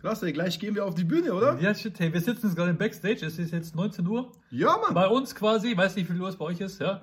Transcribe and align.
Krass, 0.00 0.22
ey, 0.22 0.32
gleich 0.32 0.58
gehen 0.58 0.74
wir 0.74 0.86
auf 0.86 0.94
die 0.94 1.04
Bühne, 1.04 1.34
oder? 1.34 1.58
Ja, 1.60 1.74
shit, 1.74 1.98
hey, 2.00 2.10
wir 2.10 2.22
sitzen 2.22 2.46
jetzt 2.46 2.56
gerade 2.56 2.70
im 2.70 2.78
Backstage. 2.78 3.26
Es 3.26 3.38
ist 3.38 3.52
jetzt 3.52 3.76
19 3.76 4.06
Uhr. 4.06 4.32
Ja, 4.50 4.78
Mann. 4.78 4.94
Bei 4.94 5.06
uns 5.06 5.34
quasi, 5.34 5.76
weiß 5.76 5.94
nicht, 5.96 6.08
wie 6.08 6.14
viel 6.14 6.22
Uhr 6.22 6.28
es 6.30 6.36
bei 6.36 6.46
euch 6.46 6.60
ist, 6.60 6.80
ja. 6.80 7.02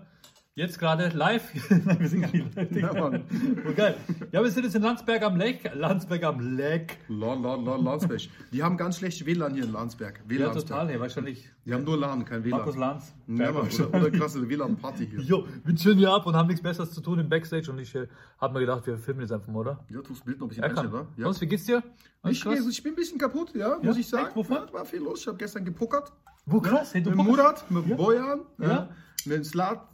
Jetzt 0.57 0.79
gerade 0.79 1.09
live. 1.09 1.53
Nein, 1.69 1.99
wir 1.99 2.09
sind 2.09 2.21
gar 2.21 2.31
nicht 2.31 2.55
live. 2.55 2.71
Ja, 2.71 2.91
Mann. 2.91 3.23
Oh, 3.69 3.73
geil. 3.75 3.95
Ja, 4.31 4.41
wir 4.41 4.49
sind 4.49 4.63
jetzt 4.63 4.75
in 4.75 4.81
Landsberg 4.81 5.21
am 5.21 5.37
Lech. 5.37 5.59
Landsberg 5.75 6.23
am 6.23 6.57
Lech. 6.57 6.97
La, 7.09 7.35
la, 7.35 7.53
la, 7.53 7.75
Landsberg. 7.75 8.21
Die 8.51 8.63
haben 8.63 8.75
ganz 8.75 8.97
schlecht 8.97 9.23
WLAN 9.23 9.53
hier 9.53 9.65
in 9.65 9.71
Landsberg. 9.71 10.19
Ja, 10.23 10.29
WLAN 10.31 10.53
total, 10.53 10.87
hey, 10.89 10.99
wahrscheinlich. 10.99 11.47
Die 11.63 11.71
haben 11.75 11.83
nur 11.83 11.95
LAN, 11.95 12.25
kein 12.25 12.43
WLAN. 12.43 12.57
Markus 12.57 12.75
Lanz. 12.75 13.13
Ja, 13.27 13.51
Mann, 13.51 13.67
oder, 13.67 13.93
oder 13.93 14.09
krasse 14.09 14.49
WLAN-Party 14.49 15.05
hier. 15.05 15.19
Jo, 15.19 15.45
wir 15.63 15.75
chillen 15.75 15.99
hier 15.99 16.11
ab 16.11 16.25
und 16.25 16.35
haben 16.35 16.47
nichts 16.47 16.63
Besseres 16.63 16.91
zu 16.91 17.01
tun 17.01 17.19
im 17.19 17.29
Backstage 17.29 17.69
und 17.69 17.77
ich 17.77 17.93
äh, 17.93 18.07
habe 18.41 18.55
mir 18.55 18.61
gedacht, 18.61 18.87
wir 18.87 18.97
filmen 18.97 19.21
jetzt 19.21 19.33
einfach 19.33 19.49
mal, 19.49 19.59
oder? 19.59 19.85
Ja, 19.91 20.01
tust 20.01 20.25
Bild 20.25 20.39
noch 20.39 20.47
ein 20.47 20.49
bisschen 20.49 20.63
Ja, 20.63 20.71
oder? 20.71 21.05
Ja. 21.17 21.25
Sonst, 21.25 21.41
wie 21.41 21.45
geht's 21.45 21.65
dir? 21.65 21.83
Ich, 22.27 22.43
ich 22.43 22.81
bin 22.81 22.93
ein 22.93 22.95
bisschen 22.95 23.19
kaputt, 23.19 23.53
ja, 23.53 23.77
muss 23.79 23.97
ich 23.97 24.09
sagen. 24.09 24.31
Wovon? 24.33 24.57
Ja, 24.57 24.73
war 24.73 24.85
viel 24.85 25.01
los. 25.01 25.21
Ich 25.21 25.27
habe 25.27 25.37
gestern 25.37 25.65
gepokert. 25.65 26.11
Wo 26.47 26.59
krass, 26.61 26.95
hey, 26.95 27.03
du 27.03 27.11
Mit 27.11 27.19
Murat, 27.19 27.69
mit 27.69 27.95
Bojan, 27.95 28.39
Ja. 28.57 28.67
ja. 28.67 28.89
mit 29.25 29.45
Sla 29.45 29.87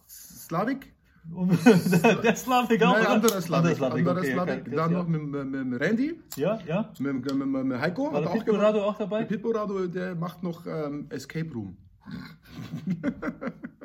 Slavik. 0.43 0.93
Der 2.23 2.35
Slavik 2.35 2.83
auch, 2.83 2.97
Nein, 2.97 3.05
anderer 3.05 3.41
Slavik. 3.41 3.81
Anderer 3.81 4.23
Slavik, 4.23 4.75
Dann 4.75 4.91
noch 4.91 5.07
mit, 5.07 5.23
mit, 5.23 5.81
Randy, 5.81 6.19
Ja, 6.35 6.59
ja. 6.67 6.91
mit, 6.99 7.33
mit, 7.33 7.47
mit, 7.47 7.79
Heiko. 7.79 8.11
War 8.11 8.25
hat 8.25 8.45
der 8.45 8.53
auch. 8.53 8.61
Radio 8.61 8.83
auch 8.83 8.97
dabei? 8.97 9.23
Pitbull 9.23 9.87
der 9.87 10.15
macht 10.15 10.43
noch 10.43 10.65
ähm, 10.67 11.07
Escape 11.09 11.49
Room. 11.53 11.77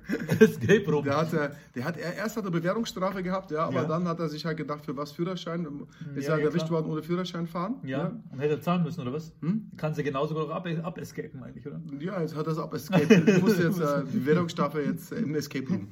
Escape 0.40 0.84
Room. 0.90 1.04
Der 1.04 1.16
hat, 1.16 1.32
äh, 1.32 1.50
der 1.74 1.84
hat, 1.84 1.96
er, 1.96 2.14
erst 2.16 2.36
hat 2.36 2.44
er 2.44 2.50
Bewährungsstrafe 2.50 3.22
gehabt, 3.22 3.50
ja, 3.50 3.64
aber 3.66 3.82
Ja. 3.82 3.84
dann 3.84 4.06
hat 4.08 4.20
er 4.20 4.28
sich 4.28 4.44
halt 4.44 4.56
gedacht, 4.56 4.84
für 4.84 4.96
was 4.96 5.12
Führerschein, 5.12 5.66
ist 6.16 6.26
Ja, 6.28 6.34
er 6.34 6.40
ja, 6.40 6.44
erwischt 6.46 6.70
worden 6.70 6.90
ohne 6.90 7.02
Führerschein 7.02 7.46
fahren. 7.46 7.76
Ja, 7.84 8.12
und 8.30 8.38
hätte 8.38 8.54
er 8.54 8.60
zahlen 8.60 8.82
müssen, 8.82 9.00
oder 9.02 9.12
was? 9.12 9.32
Hm? 9.40 9.70
Kannst 9.76 9.98
du 9.98 10.02
genauso 10.04 10.34
noch 10.34 10.50
ab, 10.50 10.66
abescapen 10.82 11.42
eigentlich, 11.42 11.66
oder? 11.66 11.80
Ja, 11.98 12.20
jetzt 12.20 12.34
hat 12.36 12.46
er 12.46 12.52
es 12.52 12.58
ab 12.58 12.72
Escape. 12.74 13.14
Ich 13.26 13.42
muss 13.42 13.58
jetzt 13.58 13.80
äh, 13.80 14.02
die 14.12 14.18
Bewährungsstrafe 14.18 14.82
jetzt 14.82 15.12
im 15.12 15.34
Escape 15.34 15.66
Room. 15.68 15.88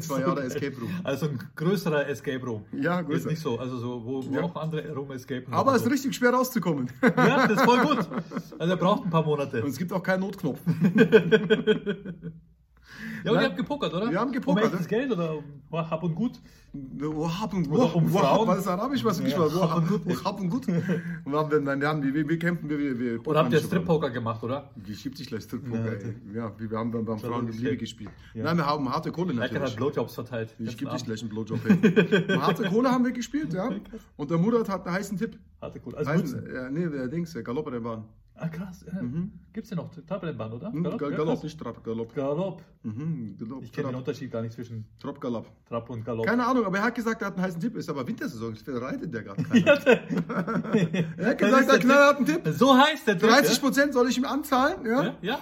Zwei 0.00 0.20
Jahre 0.20 0.42
Escape 0.44 0.76
Room. 0.80 0.90
Also 1.02 1.26
ein 1.28 1.38
größerer 1.56 2.06
Escape 2.08 2.44
Room. 2.44 2.64
Ja, 2.72 3.00
Ist 3.00 3.06
größer. 3.06 3.28
nicht 3.30 3.40
so, 3.40 3.58
also 3.58 3.78
so, 3.78 4.04
wo, 4.04 4.24
wo 4.24 4.34
Ja. 4.34 4.42
auch 4.42 4.56
andere 4.56 4.92
rum 4.94 5.10
escapen. 5.12 5.52
Aber 5.52 5.74
es 5.74 5.80
so. 5.82 5.86
ist 5.88 5.92
richtig 5.94 6.14
schwer 6.14 6.30
rauszukommen. 6.30 6.88
Ja, 7.02 7.46
das 7.46 7.58
ist 7.58 7.64
voll 7.64 7.80
gut. 7.80 8.08
Also 8.58 8.72
er 8.72 8.76
braucht 8.78 9.04
ein 9.04 9.10
paar 9.10 9.24
Monate. 9.24 9.62
Und 9.62 9.70
es 9.70 9.78
gibt 9.78 9.92
auch 9.92 10.02
keinen 10.02 10.20
Notknopf. 10.20 10.60
Ja, 13.24 13.30
und 13.30 13.36
ihr 13.36 13.40
Nein. 13.40 13.44
habt 13.50 13.56
gepokert, 13.56 13.94
oder? 13.94 14.10
Wir 14.10 14.20
haben 14.20 14.32
gepokert, 14.32 14.64
Um 14.64 14.70
echtes 14.70 14.90
ne? 14.90 14.96
Geld 14.98 15.12
oder 15.12 15.42
Hab 15.72 16.02
und 16.02 16.14
Gut? 16.14 16.40
Wahab 16.74 17.54
und 17.54 17.70
Oder 17.70 17.94
um 17.94 18.08
Frauen? 18.08 18.48
was 18.48 18.58
ist 18.58 18.66
Arabisch, 18.66 19.04
was 19.04 19.20
ich 19.20 19.30
Ja, 19.30 19.38
mal. 19.38 19.54
Wahab 19.54 19.78
und 19.78 19.88
Gut. 19.88 20.24
Wahab 20.24 20.40
und 20.40 20.48
gut. 20.50 20.66
Und 20.66 21.32
wir 21.32 21.38
haben 21.38 21.64
dann 21.64 21.84
haben 21.84 22.02
wir, 22.02 22.12
wir, 22.12 22.28
wir 22.28 22.38
kämpfen, 22.38 22.68
wir, 22.68 22.78
wir, 22.78 22.98
wir 22.98 23.26
Oder 23.28 23.44
habt 23.44 23.52
ihr 23.52 23.60
Strip-Poker 23.60 24.10
gemacht, 24.10 24.42
oder? 24.42 24.70
Die 24.74 24.94
schiebt 24.94 25.16
sich 25.16 25.28
gleich 25.28 25.44
Strip-Poker, 25.44 25.98
Ja, 26.34 26.52
wir 26.58 26.70
wir 26.70 26.78
haben 26.78 26.90
beim, 26.90 27.04
beim 27.04 27.18
Frauen 27.20 27.46
das 27.46 27.58
Liebe 27.58 27.76
gespielt. 27.76 28.10
Nein, 28.34 28.56
wir 28.56 28.66
haben 28.66 28.88
harte 28.92 29.12
Kohle 29.12 29.32
Lecker 29.32 29.44
hat 29.44 29.52
natürlich. 29.52 29.76
Blowjobs 29.76 30.14
verteilt. 30.14 30.54
Ich 30.58 30.76
gebe 30.76 30.90
dich 30.90 31.04
gleich 31.04 31.20
einen 31.20 31.30
Blowjob. 31.30 31.60
Hey. 31.64 32.38
harte 32.38 32.64
Kohle 32.64 32.90
haben 32.90 33.04
wir 33.04 33.12
gespielt, 33.12 33.52
ja. 33.52 33.70
Und 34.16 34.30
der 34.30 34.38
Murat 34.38 34.68
hat 34.68 34.84
einen 34.86 34.96
heißen 34.96 35.16
Tipp. 35.16 35.38
Hatte 35.60 35.80
cool. 35.86 35.94
Also 35.94 36.36
nee, 36.70 36.88
der 36.88 37.06
Dings, 37.06 37.32
der 37.32 37.44
Galopp 37.44 37.70
der 37.70 37.80
Bahn. 37.80 38.04
Ah, 38.36 38.48
krass. 38.48 38.84
Ja. 38.92 39.00
Gibt's 39.52 39.70
ja 39.70 39.76
noch 39.76 39.90
Tapelenbahn, 40.06 40.52
oder? 40.52 40.72
Hm, 40.72 40.82
Galopp? 40.82 40.98
Gal- 41.00 41.10
Ja, 41.12 41.16
Galopp, 41.18 41.44
nicht 41.44 41.58
Trab, 41.60 41.84
Galopp. 41.84 42.14
Galopp. 42.16 42.62
Mhm, 42.82 43.36
Galopp. 43.38 43.62
Ich 43.62 43.70
kenne 43.70 43.88
den 43.90 43.96
Unterschied 43.96 44.32
gar 44.32 44.42
nicht 44.42 44.52
zwischen 44.54 44.84
Trab, 45.00 45.20
Galopp. 45.20 45.46
Trab 45.68 45.88
und 45.88 46.04
Galopp. 46.04 46.26
Keine 46.26 46.44
Ahnung, 46.44 46.64
aber 46.64 46.78
er 46.78 46.82
hat 46.84 46.94
gesagt, 46.96 47.22
er 47.22 47.28
hat 47.28 47.34
einen 47.36 47.44
heißen 47.44 47.60
Tipp. 47.60 47.76
Ist 47.76 47.88
aber 47.88 48.04
Wintersaison, 48.06 48.52
ich 48.54 48.64
reitet 48.66 49.14
der 49.14 49.22
gerade 49.22 49.42
keiner. 49.44 49.66
Er 51.16 51.26
hat 51.30 51.38
gesagt, 51.38 51.80
Knaller 51.80 52.08
hat 52.08 52.16
einen 52.16 52.26
Tipp. 52.26 52.42
So 52.56 52.76
heißt 52.76 53.06
der 53.06 53.18
Typ, 53.18 53.28
30 53.30 53.60
Prozent 53.60 53.92
soll 53.92 54.08
ich 54.08 54.18
ihm 54.18 54.24
anzahlen, 54.24 54.84
ja? 54.84 55.02
Ja, 55.04 55.14
ja. 55.22 55.38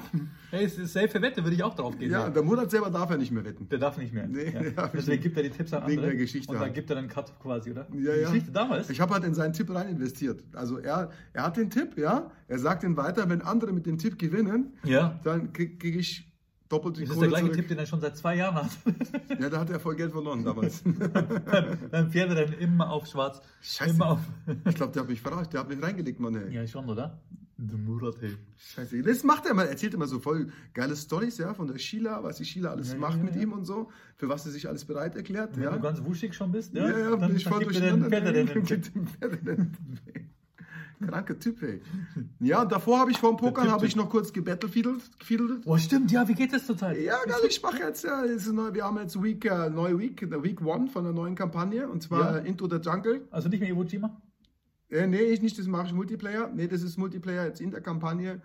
Hey, 0.53 0.67
es 0.67 0.77
ist 0.77 0.93
safe 0.93 1.23
Wette, 1.23 1.43
würde 1.43 1.57
ich 1.57 1.63
auch 1.63 1.75
drauf 1.75 1.99
gehen. 1.99 2.11
Ja, 2.11 2.29
der 2.29 2.43
Murat 2.43 2.71
selber 2.71 2.91
darf 2.91 3.09
ja 3.09 3.17
nicht 3.17 3.33
mehr 3.33 3.43
wetten. 3.43 3.67
Der 3.71 3.79
darf 3.79 3.97
nicht 3.97 4.13
mehr. 4.13 4.27
Nee, 4.27 4.53
ja. 4.77 4.87
Deswegen 4.93 5.23
gibt 5.23 5.35
er 5.39 5.45
die 5.45 5.49
Tipps 5.49 5.73
an 5.73 5.85
wegen 5.85 5.93
andere. 5.93 6.09
der 6.09 6.17
Geschichte 6.17 6.51
Und 6.51 6.57
dann 6.57 6.65
halt. 6.65 6.75
gibt 6.75 6.91
er 6.91 6.97
dann 6.97 7.09
Cut 7.09 7.33
quasi, 7.41 7.71
oder? 7.71 7.87
Ja, 7.91 8.13
die 8.13 8.21
ja. 8.21 8.29
Geschichte 8.29 8.53
damals. 8.53 8.91
Ich 8.91 9.01
habe 9.01 9.15
halt 9.15 9.25
in 9.25 9.33
seinen 9.33 9.55
Tipp 9.55 9.75
rein 9.75 9.89
investiert. 9.89 10.45
Also 10.53 10.77
er, 10.77 11.11
er 11.33 11.45
hat 11.45 11.57
den 11.57 11.71
Tipp, 11.71 11.97
ja, 11.97 12.31
er 12.49 12.59
sagt 12.59 12.85
ihn 12.85 12.99
weiter, 12.99 13.31
wenn 13.31 13.41
andere 13.41 13.73
mit 13.73 13.87
dem 13.87 13.97
Tipp 13.97 14.19
gewinnen, 14.19 14.75
ja. 14.85 15.19
dann 15.25 15.55
kriege 15.55 15.79
krieg 15.79 15.97
ich 15.97 16.31
doppelt 16.69 16.99
die 16.99 17.01
Das 17.01 17.11
ist 17.11 17.15
Kohle 17.15 17.29
der 17.29 17.31
gleiche 17.31 17.45
zurück. 17.47 17.57
Tipp, 17.57 17.69
den 17.69 17.79
er 17.79 17.87
schon 17.87 18.01
seit 18.03 18.17
zwei 18.19 18.37
Jahren 18.37 18.57
hat. 18.57 18.71
Ja, 19.41 19.49
da 19.49 19.61
hat 19.61 19.71
er 19.71 19.81
voll 19.81 19.97
Geld 19.97 20.13
verloren 20.13 20.45
damals. 20.45 20.83
dann 21.91 22.11
fährt 22.11 22.29
er 22.29 22.47
dann 22.47 22.53
immer 22.59 22.91
auf 22.91 23.07
schwarz. 23.07 23.41
Scheiße. 23.63 23.95
Immer 23.95 24.11
auf. 24.11 24.21
ich 24.69 24.75
glaube, 24.75 24.93
der 24.93 25.03
hat 25.03 25.09
mich 25.09 25.23
verarscht, 25.23 25.55
der 25.55 25.61
hat 25.61 25.69
mich 25.71 25.83
reingelegt, 25.83 26.21
Mann. 26.21 26.35
Ey. 26.35 26.55
ja, 26.55 26.67
schon, 26.67 26.89
oder? 26.91 27.19
Der 27.65 27.79
Murat, 27.79 28.17
hey. 28.21 28.37
Scheiße. 28.57 29.03
Das 29.03 29.23
macht 29.23 29.45
er 29.45 29.53
immer, 29.53 29.63
er 29.63 29.71
erzählt 29.71 29.95
immer 29.95 30.09
so 30.09 30.19
voll 30.19 30.49
geile 30.75 30.97
Stories, 30.97 31.39
ja, 31.39 31.55
von 31.55 31.69
der 31.69 31.79
Sheila, 31.79 32.25
was 32.25 32.39
die 32.39 32.45
Sheila 32.45 32.73
alles 32.73 32.93
Ja, 32.93 32.99
macht 32.99 33.19
ja, 33.19 33.23
mit 33.23 33.37
ja. 33.37 33.43
ihm 33.43 33.53
und 33.53 33.65
so, 33.65 33.89
für 34.17 34.29
was 34.29 34.45
er 34.47 34.53
sich 34.53 34.69
alles 34.69 34.85
bereit 34.85 35.15
erklärt, 35.15 35.57
Wenn 35.57 35.63
ja. 35.65 35.71
du 35.71 35.81
ganz 35.81 36.05
wuschig 36.05 36.35
schon 36.35 36.51
bist, 36.51 36.75
Ja, 36.75 36.91
ja, 36.91 36.99
ja, 36.99 37.11
dann, 37.17 37.29
bin 37.29 37.37
ich 37.37 37.45
voll 37.45 37.63
er 37.63 37.67
durcheinander. 37.67 38.11
Kranker 41.07 41.39
Typ, 41.39 41.63
ey. 41.63 41.81
Ja, 42.41 42.65
davor 42.65 43.01
habe 43.01 43.11
ich 43.11 43.19
vor 43.19 43.31
dem 43.31 43.37
Pokern 43.37 43.71
habe 43.71 43.87
ich 43.87 43.97
noch 43.97 44.09
kurz 44.09 44.33
gebettlefiedelt. 44.33 45.19
gefiedelt. 45.19 45.63
Oh, 45.65 45.77
stimmt, 45.77 46.13
ja, 46.13 46.27
wie 46.29 46.35
geht 46.35 46.53
das 46.53 46.67
zurzeit? 46.67 47.01
Ja, 47.01 47.17
geil, 47.27 47.41
ich 47.49 47.63
mache 47.63 47.79
jetzt, 47.79 48.05
ja, 48.05 48.23
neu, 48.53 48.73
wir 48.73 48.85
haben 48.85 48.99
jetzt 48.99 49.21
Week, 49.21 49.45
äh, 49.45 49.69
neue 49.69 49.99
Week, 49.99 50.29
der 50.29 50.43
Week 50.43 50.61
One 50.65 50.89
von 50.89 51.05
der 51.05 51.13
neuen 51.13 51.35
Kampagne, 51.35 51.89
und 51.89 52.03
zwar 52.03 52.45
Into 52.45 52.69
the 52.69 52.77
Jungle. 52.77 53.23
Also 53.31 53.49
nicht 53.49 53.61
mehr 53.61 53.71
Iwo 53.71 53.83
Jima? 53.83 54.21
Äh, 54.93 55.07
nee, 55.07 55.23
ich 55.23 55.41
nicht, 55.41 55.59
das 55.59 55.67
mache 55.67 55.87
ich 55.87 55.93
Multiplayer. 55.95 56.51
Nee, 56.55 56.69
das 56.69 56.83
ist 56.83 56.99
Multiplayer 56.99 57.47
jetzt 57.47 57.61
in 57.61 57.71
der 57.71 57.81
Kampagne 57.81 58.41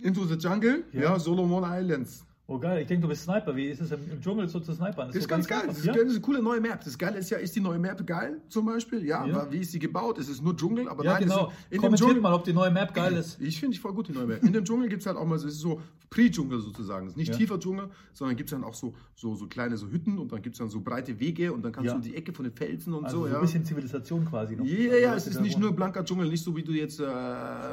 Into 0.00 0.24
the 0.24 0.34
Jungle, 0.36 0.84
Ja. 0.92 1.00
ja, 1.02 1.18
Solomon 1.18 1.62
Islands. 1.66 2.24
Oh 2.50 2.58
geil, 2.58 2.80
ich 2.80 2.86
denke, 2.86 3.02
du 3.02 3.08
bist 3.08 3.24
Sniper. 3.24 3.54
Wie 3.54 3.66
ist 3.66 3.78
es 3.82 3.90
im, 3.92 4.10
im 4.10 4.22
Dschungel 4.22 4.48
so 4.48 4.58
zu 4.58 4.72
snipern? 4.72 5.08
Das 5.08 5.16
ist 5.16 5.24
so 5.24 5.28
ganz 5.28 5.46
geil. 5.46 5.64
Das 5.66 5.76
ist, 5.80 5.86
das 5.86 5.96
ist 5.98 6.10
eine 6.12 6.20
coole 6.22 6.42
neue 6.42 6.62
Map. 6.62 6.82
Das 6.82 6.96
Geile 6.96 7.18
ist 7.18 7.28
ja, 7.28 7.36
ist 7.36 7.54
die 7.54 7.60
neue 7.60 7.78
Map 7.78 8.06
geil 8.06 8.40
zum 8.48 8.64
Beispiel? 8.64 9.04
Ja, 9.04 9.26
Ja. 9.26 9.34
aber 9.42 9.52
wie 9.52 9.58
ist 9.58 9.72
sie 9.72 9.78
gebaut? 9.78 10.16
Es 10.18 10.30
ist 10.30 10.42
nur 10.42 10.56
Dschungel, 10.56 10.88
aber 10.88 11.04
Ja, 11.04 11.12
nein, 11.12 11.24
es 11.24 11.28
genau. 11.28 11.48
ist 11.48 11.52
in 11.68 11.70
dem 11.76 11.80
Kommentiert 11.82 12.08
Dschungel. 12.08 12.22
mal, 12.22 12.32
ob 12.32 12.44
die 12.44 12.54
neue 12.54 12.70
Map 12.70 12.94
geil 12.94 13.12
ist. 13.12 13.38
Ich 13.38 13.60
finde 13.60 13.74
ich 13.74 13.80
voll 13.80 13.92
gut 13.92 14.08
die 14.08 14.12
neue 14.12 14.26
Map. 14.26 14.42
In 14.42 14.54
dem 14.54 14.64
Dschungel 14.64 14.88
gibt 14.88 15.02
es 15.02 15.06
halt 15.06 15.18
auch 15.18 15.26
mal, 15.26 15.34
es 15.34 15.44
ist 15.44 15.58
so 15.58 15.82
Pre-Dschungel 16.08 16.58
sozusagen. 16.60 17.04
Es 17.06 17.12
ist 17.12 17.16
nicht 17.18 17.28
Ja. 17.32 17.36
tiefer 17.36 17.60
Dschungel, 17.60 17.90
sondern 18.14 18.34
gibt 18.34 18.48
es 18.48 18.52
dann 18.52 18.64
auch 18.64 18.72
so, 18.72 18.94
so, 19.14 19.34
so 19.34 19.46
kleine 19.46 19.76
so 19.76 19.88
Hütten 19.90 20.16
und 20.16 20.32
dann 20.32 20.40
gibt 20.40 20.54
es 20.54 20.58
dann 20.58 20.70
so 20.70 20.80
breite 20.80 21.20
Wege 21.20 21.52
und 21.52 21.62
dann 21.62 21.70
kannst 21.72 21.88
Ja. 21.90 21.96
du 21.96 22.00
die 22.00 22.16
Ecke 22.16 22.32
von 22.32 22.44
den 22.46 22.54
Felsen 22.54 22.94
und 22.94 23.04
Also 23.04 23.24
so, 23.24 23.28
so, 23.28 23.34
ein 23.34 23.40
bisschen 23.42 23.62
Zivilisation 23.66 24.24
quasi 24.24 24.56
noch. 24.56 24.64
Ja, 24.64 24.96
ja, 24.96 25.12
Also 25.12 25.28
es 25.28 25.36
ist 25.36 25.42
nicht 25.42 25.58
nur 25.58 25.72
blanker 25.72 26.02
Dschungel, 26.02 26.28
nicht 26.30 26.42
so 26.42 26.56
wie 26.56 26.62
du 26.62 26.72
jetzt 26.72 26.98
äh, 26.98 27.04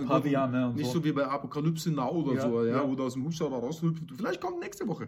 Pavian, 0.05 0.51
ne, 0.51 0.73
nicht 0.75 0.87
so. 0.87 0.95
so. 0.99 1.05
wie 1.05 1.13
bei 1.13 1.25
Apokalypse 1.25 1.91
Now 1.91 2.09
oder 2.09 2.41
so, 2.41 2.65
ja, 2.65 2.75
ja. 2.75 2.83
oder 2.83 3.05
aus 3.05 3.13
dem 3.13 3.23
Hubschrauber 3.23 3.55
raushüpft. 3.59 4.03
Vielleicht 4.17 4.41
kommt 4.41 4.59
nächste 4.65 4.87
Woche. 4.87 5.07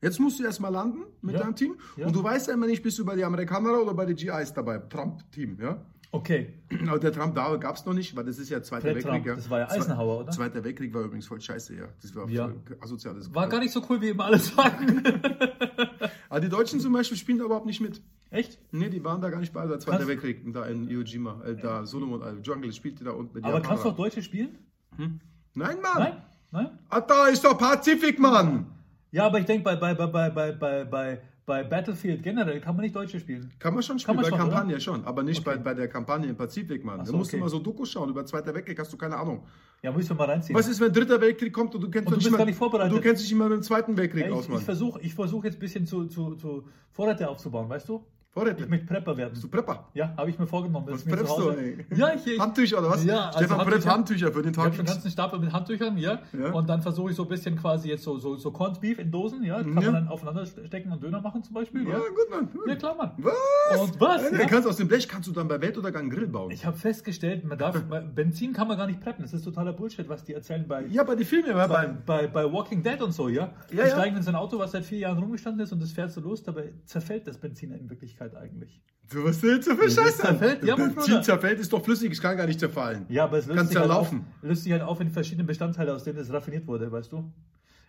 Jetzt 0.00 0.18
musst 0.20 0.38
du 0.38 0.44
erstmal 0.44 0.72
landen 0.72 1.00
mit 1.22 1.34
Ja. 1.34 1.42
deinem 1.42 1.56
Team 1.56 1.76
Ja. 1.96 2.06
und 2.06 2.14
du 2.14 2.22
weißt 2.22 2.48
ja 2.48 2.54
immer 2.54 2.66
nicht, 2.66 2.82
bist 2.82 2.98
du 2.98 3.04
bei 3.04 3.16
den 3.16 3.24
Amerikanern 3.24 3.74
oder 3.80 3.94
bei 3.94 4.06
den 4.06 4.16
GIs 4.16 4.52
dabei, 4.52 4.78
Trump-Team, 4.78 5.58
ja. 5.60 5.84
Okay, 6.10 6.54
Aber 6.88 6.98
der 6.98 7.12
Trump 7.12 7.34
da 7.34 7.54
gab 7.56 7.76
es 7.76 7.84
noch 7.84 7.92
nicht, 7.92 8.16
weil 8.16 8.24
das 8.24 8.38
ist 8.38 8.48
ja 8.48 8.62
Zweiter 8.62 8.86
Weltkrieg. 8.86 9.12
Trump, 9.12 9.26
ja. 9.26 9.34
das 9.34 9.50
war 9.50 9.58
ja 9.58 9.68
Eisenhower, 9.70 10.20
oder? 10.20 10.30
Zweiter 10.30 10.64
Weltkrieg 10.64 10.94
war 10.94 11.02
übrigens 11.02 11.26
voll 11.26 11.38
scheiße, 11.40 11.74
ja. 11.76 11.84
Das 12.00 12.14
war 12.14 12.26
Ja. 12.30 12.50
asoziales. 12.80 13.34
war 13.34 13.46
gar 13.48 13.60
nicht 13.60 13.72
so 13.72 13.82
cool, 13.90 14.00
wie 14.00 14.08
immer 14.10 14.24
alle 14.24 14.38
sagen. 14.38 15.02
Aber 16.30 16.40
die 16.40 16.48
Deutschen 16.48 16.80
zum 16.80 16.92
Beispiel 16.94 17.18
spielen 17.18 17.38
da 17.38 17.44
überhaupt 17.44 17.66
nicht 17.66 17.80
mit. 17.82 18.00
Echt? 18.30 18.58
Nee, 18.72 18.88
die 18.88 19.02
waren 19.04 19.20
da 19.20 19.28
gar 19.30 19.40
nicht 19.40 19.52
bei 19.52 19.66
der 19.66 19.78
Zweiter 19.80 19.98
Kannst- 19.98 20.08
Weltkrieg, 20.08 20.50
da 20.52 20.64
in 20.66 20.88
Iwo 20.88 21.02
Jima, 21.02 21.42
äh, 21.44 21.56
da 21.56 21.84
Solomon, 21.84 22.22
äh, 22.22 22.40
Jungle 22.42 22.72
spielte 22.72 23.04
da 23.04 23.10
unten 23.10 23.34
mit 23.34 23.44
Aber 23.44 23.60
kannst 23.60 23.84
du 23.84 23.88
auch. 23.90 23.96
Deutsche 23.96 24.22
spielen? 24.22 24.56
Nein, 24.96 25.20
Mann! 25.54 25.80
Nein? 25.96 26.22
Nein? 26.52 26.78
Ah, 26.88 27.00
da 27.02 27.26
ist 27.26 27.44
doch 27.44 27.56
Pazifik, 27.58 28.18
Mann! 28.18 28.66
Ja, 29.10 29.26
aber 29.26 29.38
ich 29.38 29.46
denke, 29.46 29.64
bei, 29.64 29.76
bei, 29.76 29.94
bei, 29.94 30.06
bei, 30.06 30.52
bei, 30.52 30.84
bei, 30.84 31.20
bei 31.46 31.64
Battlefield 31.64 32.22
generell 32.22 32.60
kann 32.60 32.76
man 32.76 32.82
nicht 32.82 32.94
Deutsche 32.94 33.18
spielen. 33.18 33.50
Kann 33.58 33.72
man 33.72 33.82
schon 33.82 33.98
spielen, 33.98 34.16
man 34.16 34.24
bei 34.24 34.28
schon, 34.28 34.38
Kampagne 34.38 34.74
oder? 34.74 34.80
schon, 34.80 35.04
aber 35.04 35.22
nicht 35.22 35.40
okay. 35.40 35.56
bei, 35.56 35.62
bei 35.62 35.74
der 35.74 35.88
Kampagne 35.88 36.28
im 36.28 36.36
Pazifik, 36.36 36.84
Mann. 36.84 37.04
So, 37.06 37.12
da 37.12 37.18
musst 37.18 37.30
okay. 37.30 37.38
du 37.38 37.44
mal 37.44 37.48
so 37.48 37.58
Dokus 37.58 37.90
schauen, 37.90 38.10
über 38.10 38.26
Zweiter 38.26 38.54
Weltkrieg 38.54 38.78
hast 38.78 38.92
du 38.92 38.98
keine 38.98 39.16
Ahnung. 39.16 39.44
Ja, 39.82 39.90
müssen 39.90 40.10
wir 40.10 40.16
mal 40.16 40.24
reinziehen. 40.24 40.58
Was 40.58 40.68
ist, 40.68 40.80
wenn 40.80 40.92
Dritter 40.92 41.20
Weltkrieg 41.20 41.52
kommt 41.52 41.74
und 41.74 41.80
du 41.80 41.90
kennst, 41.90 42.10
dich 42.10 42.18
du 42.18 42.30
nicht, 42.30 42.38
mal, 42.38 42.44
nicht 42.44 42.92
du 42.92 43.00
kennst 43.00 43.22
dich 43.22 43.32
immer 43.32 43.48
mit 43.48 43.58
dem 43.58 43.62
Zweiten 43.62 43.96
Weltkrieg 43.96 44.24
ja, 44.24 44.28
ich, 44.28 44.34
aus, 44.34 44.48
Mann? 44.48 44.58
Ich 44.58 44.64
versuche 44.64 45.00
ich 45.00 45.14
versuch 45.14 45.44
jetzt 45.44 45.56
ein 45.56 45.60
bisschen 45.60 45.86
zu, 45.86 46.06
zu, 46.06 46.34
zu 46.34 46.68
Vorräte 46.90 47.28
aufzubauen, 47.28 47.68
weißt 47.68 47.88
du? 47.88 48.04
Vorräte. 48.38 48.62
Ich 48.64 48.68
möchte 48.68 48.86
Prepper 48.86 49.16
werden. 49.16 49.30
Bist 49.32 49.44
du 49.44 49.48
Prepper? 49.48 49.84
Ja, 49.94 50.14
habe 50.16 50.30
ich 50.30 50.38
mir 50.38 50.46
vorgenommen. 50.46 50.86
Was 50.88 51.04
ich 51.04 51.12
preppst 51.12 51.36
du, 51.38 51.50
ey? 51.50 51.84
Ja, 51.96 52.14
ich, 52.14 52.26
ich, 52.26 52.38
Handtücher 52.40 52.78
oder 52.78 52.90
was? 52.90 53.04
Ja, 53.04 53.26
also 53.26 53.38
Stefan 53.38 53.58
preppt 53.58 53.86
Handtücher. 53.86 53.92
Handtücher 53.92 54.32
für 54.32 54.42
den 54.42 54.50
Ich 54.50 54.56
Tag. 54.56 54.64
habe 54.66 54.74
schon 54.76 54.86
einen 54.86 54.94
ganzen 54.94 55.10
Stapel 55.10 55.38
mit 55.40 55.52
Handtüchern, 55.52 55.98
ja. 55.98 56.18
Ja. 56.38 56.52
Und 56.52 56.68
dann 56.68 56.82
versuche 56.82 57.10
ich 57.10 57.16
so 57.16 57.24
ein 57.24 57.28
bisschen 57.28 57.56
quasi 57.56 57.88
jetzt 57.88 58.04
so, 58.04 58.18
so, 58.18 58.36
so 58.36 58.50
Corned 58.50 58.80
Beef 58.80 58.98
in 58.98 59.10
Dosen, 59.10 59.42
ja. 59.42 59.56
Kann 59.62 59.68
Ja. 59.74 59.90
man 59.90 59.92
dann 59.94 60.08
aufeinander 60.08 60.46
stecken 60.46 60.92
und 60.92 61.02
Döner 61.02 61.20
machen 61.20 61.42
zum 61.42 61.54
Beispiel, 61.54 61.82
ja, 61.84 61.90
ja. 61.94 61.98
gut, 61.98 62.30
Mann. 62.30 62.48
Ja, 62.66 62.76
klar, 62.76 62.94
Mann. 62.96 63.10
Was? 63.18 63.80
Und 63.80 64.00
was, 64.00 64.30
Ja, 64.30 64.46
kannst 64.46 64.68
aus 64.68 64.76
dem 64.76 64.88
Blech 64.88 65.08
kannst 65.08 65.28
du 65.28 65.32
dann 65.32 65.48
bei 65.48 65.60
Weltuntergang 65.60 66.02
einen 66.02 66.10
Grill 66.10 66.26
bauen. 66.28 66.50
Ich 66.50 66.64
habe 66.64 66.76
festgestellt, 66.76 67.44
man 67.44 67.58
darf, 67.58 67.82
Benzin 68.14 68.52
kann 68.52 68.68
man 68.68 68.76
gar 68.76 68.86
nicht 68.86 69.00
preppen. 69.00 69.22
Das 69.24 69.32
ist 69.32 69.44
totaler 69.44 69.72
Bullshit, 69.72 70.08
was 70.08 70.24
die 70.24 70.34
erzählen 70.34 70.64
bei, 70.68 70.86
ja, 70.86 71.02
bei 71.04 71.14
den 71.16 71.26
Filmen, 71.26 71.52
bei, 71.54 71.66
beim. 71.66 71.98
bei, 72.06 72.26
bei 72.26 72.52
Walking 72.52 72.82
Dead 72.82 73.00
und 73.02 73.12
so, 73.12 73.28
ja. 73.28 73.50
Die 73.70 73.76
Ja, 73.76 73.84
ja. 73.84 73.90
steigen 73.90 74.16
in 74.16 74.22
so 74.22 74.30
ein 74.30 74.36
Auto, 74.36 74.58
was 74.58 74.72
seit 74.72 74.84
vier 74.84 74.98
Jahren 74.98 75.18
rumgestanden 75.18 75.62
ist 75.64 75.72
und 75.72 75.80
das 75.82 75.90
fährt 75.92 76.12
so 76.12 76.20
los, 76.20 76.42
dabei 76.42 76.72
zerfällt 76.84 77.26
das 77.26 77.38
Benzin 77.38 77.72
in 77.72 77.88
Wirklichkeit. 77.90 78.27
Flüssigkeit 78.28 78.36
eigentlich. 78.36 78.80
Du 79.10 79.24
was 79.24 79.42
willst 79.42 79.66
du 79.66 79.74
für 79.74 79.86
Das 79.86 79.94
Scheiße? 79.94 80.18
zerfällt, 80.18 80.62
ja, 80.64 80.76
Bruder. 80.76 81.22
zerfällt, 81.22 81.58
ist 81.60 81.72
doch 81.72 81.82
flüssig, 81.82 82.12
es 82.12 82.20
kann 82.20 82.36
gar 82.36 82.46
nicht 82.46 82.60
zerfallen. 82.60 83.06
Ja, 83.08 83.24
aber 83.24 83.38
es 83.38 83.46
löst 83.46 83.56
Kannst 83.56 83.72
sich, 83.72 83.76
ja 83.76 83.80
halt 83.80 83.90
laufen. 83.90 84.20
Auf, 84.20 84.42
löst 84.42 84.64
sich 84.64 84.72
halt 84.72 84.82
auf 84.82 85.00
in 85.00 85.06
die 85.06 85.12
verschiedenen 85.12 85.46
Bestandteile, 85.46 85.94
aus 85.94 86.04
denen 86.04 86.18
es 86.18 86.30
raffiniert 86.30 86.66
wurde, 86.66 86.92
weißt 86.92 87.12
du? 87.12 87.32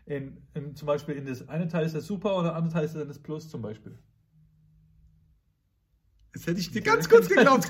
In, 0.06 0.38
in, 0.54 0.76
zum 0.76 0.86
Beispiel 0.86 1.16
in 1.16 1.26
das 1.26 1.48
eine 1.50 1.68
Teil 1.68 1.86
ist 1.86 1.94
das 1.94 2.08
Super 2.08 2.40
oder 2.40 2.56
andere 2.56 2.74
Teil 2.74 2.86
ist 2.86 2.96
dann 2.96 3.08
das 3.08 3.20
Plus 3.20 3.50
zum 3.50 3.62
Beispiel. 3.62 4.00
Jetzt 6.34 6.48
hätte 6.48 6.60
ich 6.62 6.72
dir 6.72 6.82
ganz 6.82 7.10
kurz 7.10 7.28
geglaubt. 7.28 7.66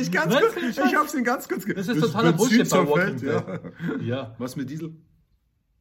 ich 0.00 0.12
ganz 0.12 0.36
kurz, 0.36 0.56
ich 0.56 0.94
hab's 0.94 1.16
ganz 1.24 1.48
kurz 1.48 1.64
Das 1.74 1.88
ist 1.88 2.00
totaler 2.00 2.32
Bullshit 2.34 2.70
bei 2.70 2.88
Walking 2.88 3.26
ja. 3.26 3.60
Ja, 4.00 4.36
Was 4.38 4.54
mit 4.54 4.70
Diesel? 4.70 4.94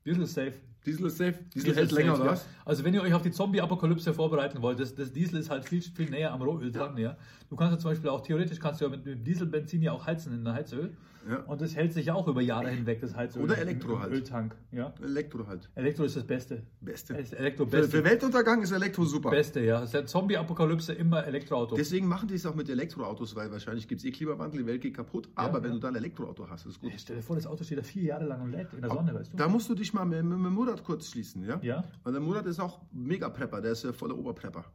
Diesel 0.06 0.24
ist 0.24 0.33
safe. 0.33 0.54
Diesel 0.86 1.07
ist 1.07 1.18
safe? 1.18 1.33
Diesel 1.54 1.69
Diesel 1.69 1.75
hält 1.75 1.92
länger, 1.92 2.12
safe, 2.12 2.22
oder 2.22 2.31
ja. 2.31 2.36
was? 2.36 2.48
Also 2.66 2.83
wenn 2.83 2.94
ihr 2.94 3.01
euch 3.01 3.13
auf 3.13 3.22
die 3.22 3.31
Zombie-Apokalypse 3.31 4.13
vorbereiten 4.13 4.62
wollt, 4.62 4.80
das, 4.80 4.95
das 4.95 5.12
Diesel 5.12 5.39
ist 5.39 5.50
halt 5.50 5.66
viel, 5.66 5.81
viel 5.81 6.10
näher 6.10 6.31
am 6.31 6.42
Rohöl 6.42 6.72
dran, 6.72 6.98
ja. 6.98 7.18
Du 7.50 7.56
kannst 7.56 7.74
ja 7.74 7.80
zum 7.80 7.92
Beispiel 7.92 8.10
auch, 8.10 8.22
theoretisch 8.22 8.60
kannst 8.60 8.81
du 8.81 8.86
ja 8.86 8.92
mit 8.92 9.06
dem 9.06 9.24
Dieselbenzin 9.24 9.81
ja 9.81 9.92
auch 9.92 10.06
heizen 10.06 10.33
in 10.33 10.44
der 10.44 10.54
Heizöl. 10.54 10.95
Ja. 11.29 11.38
Und 11.44 11.62
das 11.62 11.75
hält 11.75 11.94
sich 11.94 12.07
ja 12.07 12.13
auch 12.15 12.27
über 12.27 12.41
Jahre 12.41 12.69
hinweg, 12.69 13.00
das 13.01 13.15
Heizöl. 13.15 13.44
Oder 13.44 13.57
Elektro 13.57 14.00
halt. 14.00 14.12
Öltank, 14.12 14.56
ja. 14.71 14.94
Elektro 15.01 15.45
halt. 15.47 15.69
Elektro 15.75 16.03
ist 16.03 16.15
das 16.15 16.25
Beste. 16.25 16.63
Beste. 16.81 17.13
Ist 17.15 17.33
Elektro 17.33 17.65
Für, 17.65 17.71
Beste. 17.77 17.97
für 17.97 18.03
Weltuntergang 18.03 18.62
ist 18.62 18.71
Elektro 18.71 19.06
super. 19.06 19.29
Beste, 19.29 19.62
ja. 19.62 19.83
Ist 19.83 19.94
der 19.94 20.06
Zombie-Apokalypse 20.06 20.94
immer 20.94 21.25
Elektroauto. 21.25 21.75
Deswegen 21.75 22.07
machen 22.07 22.27
die 22.27 22.35
es 22.35 22.45
auch 22.45 22.56
mit 22.56 22.69
Elektroautos, 22.69 23.35
weil 23.35 23.51
wahrscheinlich 23.51 23.88
gibt 23.88 24.01
es 24.01 24.06
eh 24.06 24.12
Klimawandel, 24.12 24.62
die 24.62 24.68
Welt 24.68 24.81
geht 24.81 24.95
kaputt. 24.95 25.29
Aber 25.35 25.59
ja. 25.59 25.63
wenn 25.65 25.71
du 25.73 25.79
dann 25.79 25.94
ein 25.95 25.97
Elektroauto 25.97 26.50
hast, 26.50 26.65
ist 26.65 26.79
gut. 26.79 26.91
Stell 26.97 27.18
dir 27.18 27.21
vor, 27.21 27.35
das 27.35 27.45
Auto 27.47 27.63
steht 27.63 27.77
da 27.77 27.83
vier 27.83 28.03
Jahre 28.03 28.25
lang 28.25 28.41
und 28.41 28.51
lädt 28.51 28.73
in 28.73 28.81
der 28.81 28.89
Sonne, 28.89 29.13
weißt 29.13 29.33
du? 29.33 29.38
Da 29.38 29.47
musst 29.47 29.69
du 29.69 29.75
dich 29.75 29.94
mal 29.94 30.06
mit, 30.06 30.23
mit, 30.23 30.51
Murat 30.51 30.83
kurz 30.83 31.09
schließen, 31.09 31.44
ja? 31.44 31.59
Ja. 31.62 31.83
Weil 32.03 32.13
der 32.13 32.21
Murat 32.21 32.45
ist 32.45 32.59
auch 32.59 32.81
mega 32.91 33.29
Prepper, 33.29 33.62
der 33.62 33.73
ist 33.73 33.83
ja 33.83 33.94
voller 33.94 34.18
Oberprepper. 34.18 34.65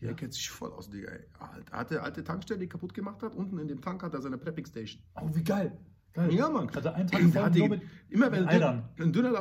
Der 0.00 0.10
Ja. 0.10 0.14
kennt 0.14 0.34
sich 0.34 0.50
voll 0.50 0.72
aus, 0.72 0.90
Digga. 0.90 1.10
Alt- 1.38 1.72
Hat 1.72 1.90
der 1.90 2.02
alte 2.02 2.22
Tankstelle, 2.22 2.60
die 2.60 2.68
kaputt 2.68 2.92
gemacht 2.92 3.22
hat, 3.22 3.34
unten 3.34 3.58
in 3.58 3.66
dem 3.66 3.80
Tank 3.80 4.02
hat 4.02 4.12
er 4.12 4.20
seine 4.20 4.36
Prepping 4.36 4.66
Station. 4.66 5.02
Oh, 5.20 5.30
wie 5.32 5.42
geil. 5.42 5.72
Geil. 6.16 6.34
Ja, 6.34 6.48
Mann. 6.48 6.68
Er 6.74 6.94
einen 6.94 7.08
Tag 7.08 7.20
voll 7.22 7.50
nur 7.50 7.68
mit, 7.68 7.82
immer 8.10 8.32
wenn 8.32 8.40
mit 8.40 8.48
ein, 8.48 8.62
Eiern. 8.62 8.84
dünn, 8.98 9.06
ein 9.08 9.12
dünner 9.12 9.32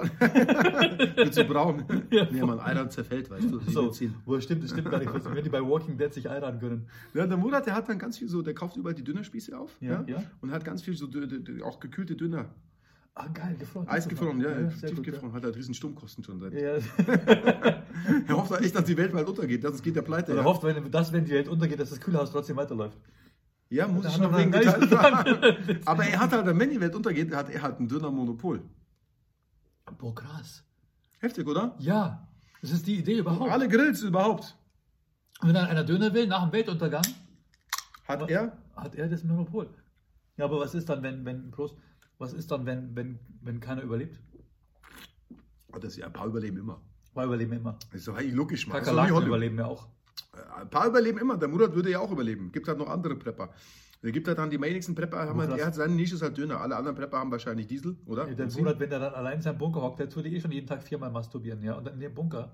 wird 1.16 1.33
so 1.33 1.44
braun. 1.45 1.86
Ja, 2.12 2.27
nee, 2.31 2.42
man, 2.42 2.60
Eiern 2.60 2.89
zerfällt, 2.92 3.30
weißt 3.30 3.51
du. 3.51 3.60
So, 3.60 3.92
wo 4.25 4.39
stimmt, 4.39 4.63
das 4.63 4.72
stimmt 4.72 4.92
gar 4.92 5.00
nicht. 5.00 5.12
Wenn 5.13 5.44
die 5.44 5.50
bei 5.50 5.62
Walking 5.62 5.98
Dead 5.98 6.13
sich 6.13 6.30
Eiern 6.30 6.60
gönnen. 6.60 6.88
Ja, 7.13 7.25
der 7.25 7.38
Murat, 7.38 7.66
der 7.66 7.74
hat 7.74 7.89
dann 7.89 7.98
ganz 7.98 8.18
viel 8.18 8.30
so, 8.30 8.42
der 8.42 8.54
kauft 8.54 8.75
überall 8.77 8.95
die 8.95 9.04
Dünnerspieße 9.04 9.57
auf. 9.57 9.75
Ja, 9.81 10.04
ja. 10.07 10.24
Und 10.42 10.51
hat 10.51 10.63
ganz 10.63 10.83
viel 10.83 10.95
so 10.95 11.07
auch 11.63 11.80
gekühlte 11.80 12.16
Dünner. 12.16 12.50
Ah, 13.18 13.27
geil, 13.33 13.56
gefroren. 13.57 13.88
Eisgefroren, 13.88 14.42
ja, 14.42 14.51
ja 14.51 14.62
gut, 14.63 14.81
tiefgefroren. 14.81 15.31
Hat 15.31 15.44
halt 15.45 15.56
riesen 15.56 15.74
Sturmkosten 15.74 16.22
schon 16.24 16.39
seit. 16.39 16.54
Ja. 16.54 16.77
Er 18.27 18.38
hofft 18.38 18.51
halt 18.51 18.62
echt, 18.62 18.75
dass 18.75 18.83
die 18.83 18.98
Welt 18.98 19.13
bald 19.13 19.27
untergeht. 19.27 19.63
Das 19.63 19.81
geht 19.81 19.95
der 19.95 20.01
Pleite. 20.01 20.33
Oder 20.33 20.42
Ja, 20.42 20.45
hofft, 20.45 20.63
wenn, 20.63 20.92
dass, 20.92 21.13
wenn 21.13 21.24
die 21.24 21.31
Welt 21.31 21.48
untergeht, 21.48 21.80
dass 21.80 21.89
das 21.89 22.00
Kühlhaus 22.00 22.30
trotzdem 22.31 22.57
weiterläuft. 22.57 22.98
Ja 23.69 23.88
muss 23.88 24.06
ich 24.06 24.17
noch 24.17 24.38
wegen 24.38 24.51
geteilt 24.51 24.89
geil. 24.91 25.81
Aber 25.85 26.03
er 26.06 26.19
hat 26.19 26.31
halt, 26.31 26.45
wenn 26.59 26.69
die 26.69 26.79
Welt 26.79 26.95
untergeht, 26.95 27.33
hat 27.33 27.50
er 27.50 27.62
halt 27.62 27.79
ein 27.79 27.88
Dünner-Monopol. 27.88 28.62
Boah, 29.97 30.15
krass. 30.15 30.63
Heftig, 31.19 31.47
oder? 31.47 31.75
Ja, 31.79 32.27
das 32.62 32.71
ist 32.71 32.88
die 32.88 32.97
Idee 32.97 33.19
überhaupt. 33.19 33.51
Alle 33.51 33.67
Grills 33.67 34.01
überhaupt. 34.01 34.57
Wenn 35.41 35.53
dann 35.53 35.65
einer 35.67 35.83
Döner 35.83 36.13
will, 36.13 36.27
nach 36.27 36.44
dem 36.44 36.51
Weltuntergang, 36.53 37.06
Hat 38.07 38.29
er? 38.29 38.57
hat 38.75 38.95
er 38.95 39.07
das 39.09 39.23
Monopol. 39.23 39.69
Ja, 40.38 40.45
aber 40.45 40.59
was 40.59 40.73
ist 40.75 40.89
dann, 40.89 41.03
wenn, 41.03 41.23
wenn, 41.25 41.51
Prost, 41.51 41.77
was 42.17 42.33
ist 42.33 42.51
dann, 42.51 42.65
wenn, 42.65 42.95
wenn, 42.95 43.19
wenn 43.41 43.59
keiner 43.59 43.81
überlebt? 43.81 44.19
Oh, 45.73 45.79
das 45.79 45.95
ja, 45.97 46.06
ein 46.07 46.13
paar 46.13 46.27
überleben 46.27 46.57
immer. 46.57 46.81
Weil 47.13 47.27
überleben 47.27 47.53
immer. 47.53 47.77
Das 47.91 48.01
ist 48.01 48.07
doch 48.07 48.15
eigentlich 48.15 48.33
logisch, 48.33 48.67
Kakerlaken 48.67 49.12
Hollywood. 49.13 49.27
überleben 49.27 49.57
ja 49.57 49.65
auch. 49.65 49.88
Ein 50.60 50.70
paar 50.70 50.88
überleben 50.88 51.18
immer. 51.20 51.38
Der 51.38 51.48
Murat 51.48 51.74
würde 51.76 51.92
ja 51.92 52.00
auch 52.00 52.12
überleben. 52.12 52.52
Gibt 52.52 52.68
halt 52.68 52.78
noch 52.78 52.90
andere 52.90 53.16
Prepper. 53.16 53.50
Es 54.02 54.12
gibt 54.12 54.28
halt 54.28 54.38
dann 54.38 54.52
die 54.52 54.62
wenigsten 54.62 54.94
Prepper, 54.94 55.28
haben 55.28 55.40
halt, 55.40 55.58
er 55.58 55.66
hat 55.66 55.74
seine 55.76 55.96
Nische 55.96 56.16
ist 56.16 56.22
halt 56.22 56.38
Döner. 56.38 56.62
Alle 56.62 56.76
anderen 56.76 56.96
Prepper 56.96 57.18
haben 57.18 57.32
wahrscheinlich 57.32 57.66
Diesel, 57.66 57.96
oder? 58.06 58.26
Der 58.26 58.36
Benzin. 58.36 58.64
Murat, 58.64 58.80
wenn 58.80 58.90
der 58.90 59.00
dann 59.00 59.14
allein 59.16 59.38
in 59.38 59.42
seinem 59.42 59.58
Bunker 59.58 59.82
hockt, 59.82 60.00
der 60.00 60.10
tut 60.10 60.26
eh 60.26 60.40
schon 60.40 60.52
jeden 60.52 60.68
Tag 60.68 60.84
viermal 60.84 61.10
masturbieren, 61.10 61.64
ja. 61.64 61.74
Und 61.74 61.86
dann 61.88 61.96
in 61.96 62.02
dem 62.02 62.14
Bunker. 62.14 62.52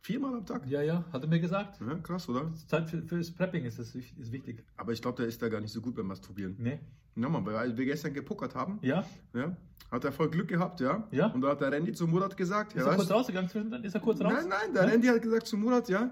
Viermal 0.00 0.34
am 0.36 0.46
Tag? 0.46 0.66
Ja, 0.68 0.80
ja, 0.82 1.04
hat 1.12 1.22
er 1.22 1.28
mir 1.28 1.40
gesagt. 1.40 1.80
Ja, 1.80 1.96
krass, 1.96 2.28
oder? 2.28 2.50
Zeit 2.68 2.88
für, 2.88 3.02
fürs 3.02 3.30
Prepping 3.30 3.64
ist 3.64 3.78
das 3.78 3.94
ist 3.94 4.32
wichtig. 4.32 4.64
Aber 4.76 4.92
ich 4.92 5.02
glaube, 5.02 5.16
der 5.18 5.26
ist 5.26 5.42
da 5.42 5.48
gar 5.48 5.60
nicht 5.60 5.72
so 5.72 5.80
gut 5.80 5.96
beim 5.96 6.06
Masturbieren. 6.06 6.54
Nee. 6.58 6.78
Ja, 7.16 7.28
Mann, 7.28 7.44
weil 7.44 7.76
wir 7.76 7.84
gestern 7.84 8.14
gepokert 8.14 8.54
haben, 8.54 8.78
Ja? 8.82 9.04
ja, 9.34 9.56
hat 9.90 10.04
er 10.04 10.12
voll 10.12 10.30
Glück 10.30 10.48
gehabt, 10.48 10.80
ja. 10.80 11.06
Ja. 11.10 11.26
Und 11.28 11.40
da 11.40 11.48
hat 11.48 11.60
der 11.60 11.72
Randy 11.72 11.92
zu 11.92 12.06
Murat 12.06 12.36
gesagt, 12.36 12.74
Ist 12.74 12.84
ja, 12.84 12.90
er 12.92 12.96
kurz 12.96 13.10
rausgegangen 13.10 13.50
zwischendrin? 13.50 13.84
Ist 13.84 13.94
er 13.94 14.00
kurz 14.00 14.20
raus? 14.20 14.32
nein, 14.32 14.46
nein, 14.48 14.72
der 14.74 14.86
Randy 14.92 15.08
hat 15.08 15.20
gesagt 15.22 15.46
zu 15.46 15.56
Murat, 15.56 15.88
ja, 15.88 16.10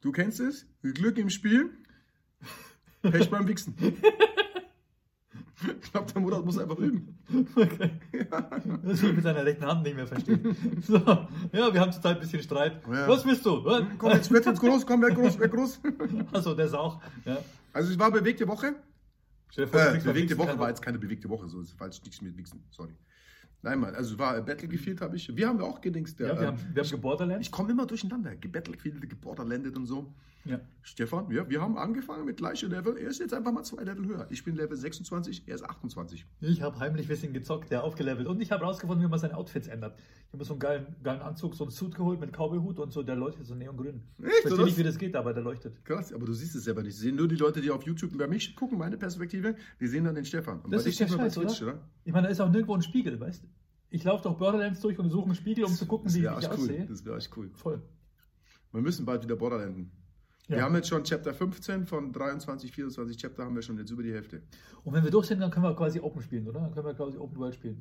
du 0.00 0.12
kennst 0.12 0.40
es, 0.40 0.66
Glück 0.82 1.18
im 1.18 1.30
Spiel, 1.30 1.70
Pech 3.02 3.30
beim 3.30 3.46
Wichsen. 3.48 3.74
ich 5.82 5.92
glaube, 5.92 6.12
der 6.12 6.20
Murat 6.22 6.44
muss 6.44 6.58
einfach 6.58 6.78
üben. 6.78 7.18
Okay. 7.54 7.90
Das 8.82 9.00
will 9.02 9.10
ich 9.10 9.16
mit 9.16 9.24
seiner 9.24 9.44
rechten 9.44 9.64
Hand 9.64 9.82
nicht 9.84 9.96
mehr 9.96 10.06
verstehen. 10.06 10.56
So, 10.86 10.96
ja, 10.98 11.72
wir 11.72 11.80
haben 11.80 11.92
zurzeit 11.92 12.16
ein 12.16 12.20
bisschen 12.20 12.42
Streit. 12.42 12.80
Ja. 12.86 13.08
Was 13.08 13.24
willst 13.24 13.44
du? 13.46 13.64
Was? 13.64 13.84
Komm, 13.98 14.10
jetzt 14.12 14.30
wird 14.30 14.46
jetzt 14.46 14.60
groß, 14.60 14.86
komm, 14.86 15.02
wer 15.02 15.14
groß, 15.14 15.38
wer 15.38 15.48
groß. 15.48 15.80
Achso, 16.32 16.54
der 16.54 16.66
ist 16.66 16.74
auch. 16.74 17.00
Ja. 17.24 17.38
Also 17.72 17.92
es 17.92 17.98
war 17.98 18.10
bewegte 18.10 18.46
Woche. 18.48 18.74
Vor, 19.54 19.64
Äh, 19.64 19.98
bewegte 19.98 20.38
Woche 20.38 20.58
war 20.58 20.68
jetzt 20.68 20.80
keine 20.82 20.98
bewegte 20.98 21.28
Woche, 21.28 21.48
so 21.48 21.60
ist 21.60 21.72
falsch 21.72 22.00
nichts 22.02 22.20
mit 22.22 22.36
Wichsen, 22.36 22.62
sorry. 22.70 22.94
Nein, 23.62 23.78
Mann, 23.78 23.94
also 23.94 24.18
war 24.18 24.40
Battlefield 24.40 25.00
habe 25.00 25.16
ich. 25.16 25.36
Wir 25.36 25.46
haben 25.46 25.58
ja 25.58 25.64
auch 25.66 25.80
gedingst. 25.80 26.18
Der, 26.18 26.28
Ja, 26.28 26.40
wir 26.40 26.46
haben, 26.48 26.58
wir 26.72 26.82
haben 26.82 26.90
geborderlands. 26.90 27.46
ich 27.46 27.52
komme 27.52 27.72
immer 27.72 27.86
durcheinander. 27.86 28.32
Battlefield, 28.50 29.08
geborderlandet 29.08 29.76
und 29.76 29.86
so. 29.86 30.12
Ja. 30.44 30.58
Stefan, 30.82 31.30
ja, 31.30 31.48
wir 31.50 31.60
haben 31.60 31.76
angefangen 31.76 32.24
mit 32.24 32.38
gleichem 32.38 32.70
Level. 32.70 32.96
Er 32.96 33.08
ist 33.08 33.18
jetzt 33.18 33.34
einfach 33.34 33.52
mal 33.52 33.62
zwei 33.62 33.82
Level 33.84 34.06
höher. 34.06 34.26
Ich 34.30 34.42
bin 34.42 34.56
Level 34.56 34.76
26, 34.76 35.46
er 35.46 35.54
ist 35.54 35.62
28. 35.62 36.26
Ich 36.40 36.62
habe 36.62 36.78
heimlich 36.78 37.04
ein 37.04 37.08
bisschen 37.08 37.32
gezockt, 37.34 37.70
der 37.70 37.84
aufgelevelt. 37.84 38.26
Und 38.26 38.40
ich 38.40 38.50
habe 38.50 38.64
rausgefunden, 38.64 39.04
wie 39.04 39.10
man 39.10 39.18
seine 39.18 39.36
Outfits 39.36 39.68
ändert. 39.68 39.98
Ich 39.98 40.28
habe 40.28 40.38
mir 40.38 40.44
so 40.44 40.54
einen 40.54 40.60
geilen, 40.60 40.96
geilen 41.02 41.20
Anzug, 41.20 41.54
so 41.54 41.64
einen 41.64 41.70
Suit 41.70 41.94
geholt 41.94 42.20
mit 42.20 42.32
Cowboyhut 42.32 42.78
und 42.78 42.90
so, 42.92 43.02
der 43.02 43.16
leuchtet 43.16 43.46
so 43.46 43.54
neongrün. 43.54 44.02
Ich 44.18 44.24
verstehe 44.24 44.52
oder? 44.54 44.64
nicht, 44.64 44.78
wie 44.78 44.82
das 44.82 44.96
geht, 44.96 45.14
aber 45.14 45.34
der 45.34 45.42
leuchtet. 45.42 45.84
Krass, 45.84 46.12
aber 46.12 46.24
du 46.24 46.32
siehst 46.32 46.54
es 46.56 46.64
selber 46.64 46.82
nicht. 46.82 46.96
Sehen 46.96 47.16
nur 47.16 47.28
die 47.28 47.36
Leute, 47.36 47.60
die 47.60 47.70
auf 47.70 47.82
YouTube 47.82 48.16
bei 48.16 48.26
mich 48.26 48.56
gucken, 48.56 48.78
meine 48.78 48.96
Perspektive, 48.96 49.56
die 49.78 49.86
sehen 49.88 50.04
dann 50.04 50.14
den 50.14 50.24
Stefan. 50.24 50.60
Und 50.62 50.72
Das 50.72 50.86
ist 50.86 50.98
der 50.98 51.08
Scheiß, 51.08 51.16
bei 51.18 51.28
Twitch, 51.28 51.62
oder? 51.62 51.80
Ich 52.04 52.12
meine, 52.12 52.28
da 52.28 52.32
ist 52.32 52.40
auch 52.40 52.48
nirgendwo 52.48 52.74
ein 52.74 52.82
Spiegel, 52.82 53.20
weißt 53.20 53.42
du? 53.42 53.48
Ich 53.90 54.04
laufe 54.04 54.22
doch 54.22 54.38
Borderlands 54.38 54.80
durch 54.80 54.98
und 54.98 55.10
suche 55.10 55.26
einen 55.26 55.34
Spiegel, 55.34 55.64
um 55.64 55.72
zu 55.74 55.84
gucken, 55.84 56.06
Das 56.06 56.14
wie 56.14 56.22
wäre 56.22 56.38
ich 56.38 56.44
echt 56.46 56.52
cool. 56.56 56.64
aussehe. 56.64 56.86
Das 56.86 57.04
wäre 57.04 57.16
echt 57.18 57.36
cool. 57.36 57.50
Voll. 57.52 57.82
Wir 58.72 58.80
müssen 58.80 59.04
bald 59.04 59.22
wieder 59.24 59.34
Borderlanden. 59.36 59.90
Wir 60.50 60.58
Ja. 60.58 60.64
haben 60.64 60.74
jetzt 60.74 60.88
schon 60.88 61.04
Chapter 61.04 61.32
15 61.32 61.86
von 61.86 62.12
23, 62.12 62.72
24 62.72 63.16
Chapter 63.16 63.44
haben 63.44 63.54
wir 63.54 63.62
schon 63.62 63.78
jetzt 63.78 63.90
über 63.92 64.02
die 64.02 64.12
Hälfte. 64.12 64.42
Und 64.82 64.92
wenn 64.92 65.04
wir 65.04 65.10
durch 65.12 65.26
sind, 65.26 65.38
dann 65.40 65.50
können 65.50 65.64
wir 65.64 65.76
quasi 65.76 66.00
Open 66.00 66.20
spielen, 66.20 66.48
oder? 66.48 66.58
Dann 66.60 66.72
können 66.74 66.86
wir 66.86 66.94
quasi 66.94 67.16
Open 67.18 67.38
World 67.38 67.54
spielen. 67.54 67.80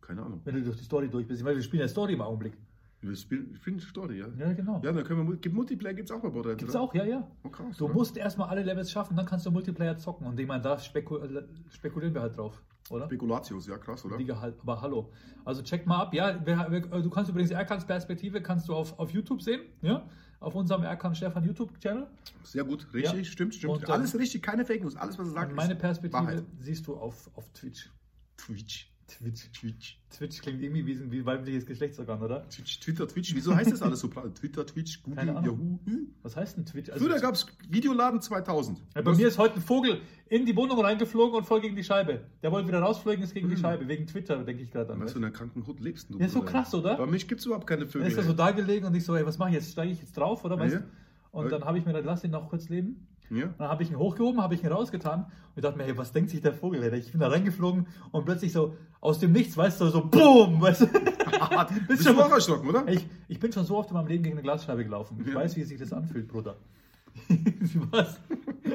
Keine 0.00 0.22
Ahnung. 0.22 0.40
Wenn 0.44 0.54
du 0.54 0.62
durch 0.62 0.78
die 0.78 0.84
Story 0.84 1.08
durch 1.10 1.26
bist. 1.26 1.44
Weil 1.44 1.54
wir 1.54 1.62
spielen 1.62 1.82
ja 1.82 1.88
Story 1.88 2.14
im 2.14 2.22
Augenblick. 2.22 2.54
Wir 3.02 3.14
spielen, 3.16 3.54
spielen 3.54 3.80
Story, 3.80 4.20
ja? 4.20 4.28
Ja, 4.38 4.52
genau. 4.54 4.80
Ja, 4.82 4.92
dann 4.92 5.04
können 5.04 5.28
wir. 5.28 5.36
Gibt 5.36 5.54
Multiplayer 5.54 5.92
gibt's 5.92 6.10
auch 6.10 6.20
bei 6.22 6.30
Borderlands. 6.30 6.60
Gibt's 6.60 6.74
oder? 6.74 6.84
auch, 6.84 6.94
ja, 6.94 7.04
ja. 7.04 7.30
Oh, 7.42 7.50
krass, 7.50 7.76
Du 7.76 7.84
oder? 7.84 7.94
musst 7.94 8.16
erstmal 8.16 8.48
alle 8.48 8.62
Levels 8.62 8.90
schaffen, 8.90 9.14
dann 9.14 9.26
kannst 9.26 9.44
du 9.44 9.50
Multiplayer 9.50 9.98
zocken. 9.98 10.26
Und 10.26 10.40
ich 10.40 10.46
meine, 10.46 10.62
da 10.62 10.78
spekul 10.78 11.46
spekulieren 11.68 12.14
wir 12.14 12.22
halt 12.22 12.36
drauf, 12.38 12.62
oder? 12.90 13.04
Spekulatius, 13.06 13.66
ja 13.66 13.76
krass, 13.76 14.04
oder? 14.06 14.16
Digga, 14.16 14.40
halt, 14.40 14.54
aber 14.62 14.80
hallo. 14.80 15.12
Also 15.44 15.62
check 15.62 15.84
mal 15.86 16.00
ab. 16.00 16.14
Ja, 16.14 16.40
wir, 16.46 16.66
wir, 16.70 16.80
du 17.02 17.10
kannst 17.10 17.30
übrigens 17.30 17.50
Erkans 17.50 17.84
Perspektive 17.84 18.40
kannst 18.40 18.68
du 18.68 18.74
auf, 18.74 18.98
auf 18.98 19.10
YouTube 19.10 19.42
sehen, 19.42 19.60
ja? 19.82 20.08
Auf 20.42 20.54
unserem 20.56 20.82
Erkan 20.82 21.14
Stefan 21.14 21.44
YouTube-Channel. 21.44 22.06
Sehr 22.42 22.64
gut, 22.64 22.92
richtig, 22.92 23.26
Ja. 23.28 23.32
stimmt, 23.32 23.54
stimmt. 23.54 23.74
Und 23.74 23.82
dann- 23.84 23.92
alles 23.92 24.18
richtig, 24.18 24.42
keine 24.42 24.64
Fake 24.64 24.82
News, 24.82 24.96
alles 24.96 25.16
was 25.18 25.28
er 25.28 25.32
sagt. 25.34 25.54
Meine 25.54 25.76
Perspektive 25.76 26.20
Wahrheit. 26.24 26.44
siehst 26.60 26.86
du 26.88 26.96
auf, 26.96 27.30
auf 27.36 27.48
Twitch. 27.52 27.88
Twitch. 28.36 28.90
Twitch. 29.18 29.50
Twitch. 29.52 29.98
Twitch 30.10 30.40
klingt 30.42 30.62
irgendwie 30.62 30.86
wie, 30.86 31.10
wie 31.12 31.24
weibliches 31.26 31.66
Geschlechtsorgan, 31.66 32.20
oder? 32.22 32.48
Twitch, 32.48 32.80
Twitter, 32.80 33.06
Twitch. 33.08 33.34
Wieso 33.34 33.54
heißt 33.54 33.72
das 33.72 33.82
alles 33.82 34.00
so? 34.00 34.08
Twitter, 34.08 34.64
Twitch, 34.66 35.02
Google. 35.02 35.26
Yahoo. 35.26 35.78
Hm? 35.84 36.08
Was 36.22 36.36
heißt 36.36 36.56
denn 36.56 36.66
Twitch? 36.66 36.90
Früher 36.96 37.18
gab 37.20 37.34
es 37.34 37.46
Videoladen 37.68 38.20
2000. 38.20 38.78
ja, 38.94 39.02
bei 39.02 39.12
mir 39.14 39.28
ist 39.28 39.38
heute 39.38 39.56
ein 39.56 39.60
Vogel 39.62 40.00
in 40.28 40.46
die 40.46 40.56
Wohnung 40.56 40.80
reingeflogen 40.80 41.36
und 41.36 41.44
voll 41.44 41.60
gegen 41.60 41.76
die 41.76 41.84
Scheibe. 41.84 42.20
Der 42.42 42.50
wollte 42.52 42.68
wieder 42.68 42.80
rausfliegen, 42.80 43.22
ist 43.22 43.34
gegen 43.34 43.48
die 43.48 43.56
Scheibe. 43.56 43.86
Wegen 43.88 44.06
Twitter, 44.06 44.42
denke 44.44 44.62
ich 44.62 44.70
gerade 44.70 44.92
an. 44.92 45.00
Was 45.00 45.12
für 45.12 45.18
einer 45.18 45.30
kranken 45.30 45.66
Hut 45.66 45.80
lebst 45.80 46.10
du? 46.10 46.18
Ja, 46.18 46.26
ist 46.26 46.32
so 46.32 46.42
krass, 46.42 46.74
oder? 46.74 46.96
Bei 46.96 47.06
mich 47.06 47.28
gibt 47.28 47.40
es 47.40 47.46
überhaupt 47.46 47.66
keine 47.66 47.86
Vögel. 47.86 48.02
Dann 48.02 48.10
ist 48.12 48.16
er 48.18 48.24
so 48.24 48.32
da 48.32 48.50
gelegen 48.50 48.86
und 48.86 48.94
ich 48.94 49.04
so, 49.04 49.14
ey, 49.14 49.26
was 49.26 49.38
mache 49.38 49.50
ich 49.50 49.54
jetzt? 49.56 49.72
Steige 49.72 49.92
ich 49.92 50.00
jetzt 50.00 50.16
drauf, 50.16 50.44
oder? 50.44 50.58
Weißt 50.58 50.74
Ja. 50.74 50.80
du? 50.80 50.86
Und 51.32 51.50
dann 51.50 51.64
habe 51.64 51.78
ich 51.78 51.84
mir 51.86 51.92
gedacht, 51.92 52.06
lass 52.06 52.24
ihn 52.24 52.30
noch 52.30 52.48
kurz 52.50 52.68
leben. 52.68 53.06
Ja? 53.30 53.44
Und 53.46 53.54
dann 53.58 53.68
habe 53.68 53.82
ich 53.82 53.90
ihn 53.90 53.98
hochgehoben, 53.98 54.40
habe 54.42 54.54
ich 54.54 54.62
ihn 54.62 54.70
rausgetan 54.72 55.20
und 55.24 55.30
ich 55.56 55.62
dachte 55.62 55.78
mir, 55.78 55.84
hey, 55.84 55.96
was 55.96 56.12
denkt 56.12 56.30
sich 56.30 56.40
der 56.40 56.52
Vogel? 56.54 56.82
Alter? 56.82 56.96
Ich 56.96 57.10
bin 57.12 57.20
da 57.20 57.28
reingeflogen 57.28 57.86
und 58.10 58.24
plötzlich 58.24 58.52
so 58.52 58.74
aus 59.00 59.18
dem 59.18 59.32
Nichts, 59.32 59.56
weißt 59.56 59.80
du, 59.80 59.88
so 59.88 60.04
BOOM! 60.04 60.60
Weißt 60.60 60.82
du? 60.82 60.86
Bist 61.88 62.06
du 62.06 62.20
auch 62.20 62.30
erschrocken, 62.30 62.68
oder? 62.68 62.86
ich, 62.88 63.04
ich 63.28 63.38
bin 63.40 63.52
schon 63.52 63.64
so 63.64 63.76
oft 63.76 63.90
in 63.90 63.96
meinem 63.96 64.06
Leben 64.06 64.22
gegen 64.22 64.34
eine 64.36 64.42
Glasscheibe 64.42 64.84
gelaufen. 64.84 65.18
Ich 65.20 65.28
Ja. 65.28 65.34
weiß, 65.34 65.56
wie 65.56 65.64
sich 65.64 65.78
das 65.78 65.92
anfühlt, 65.92 66.28
Bruder. 66.28 66.56
was? 67.90 68.18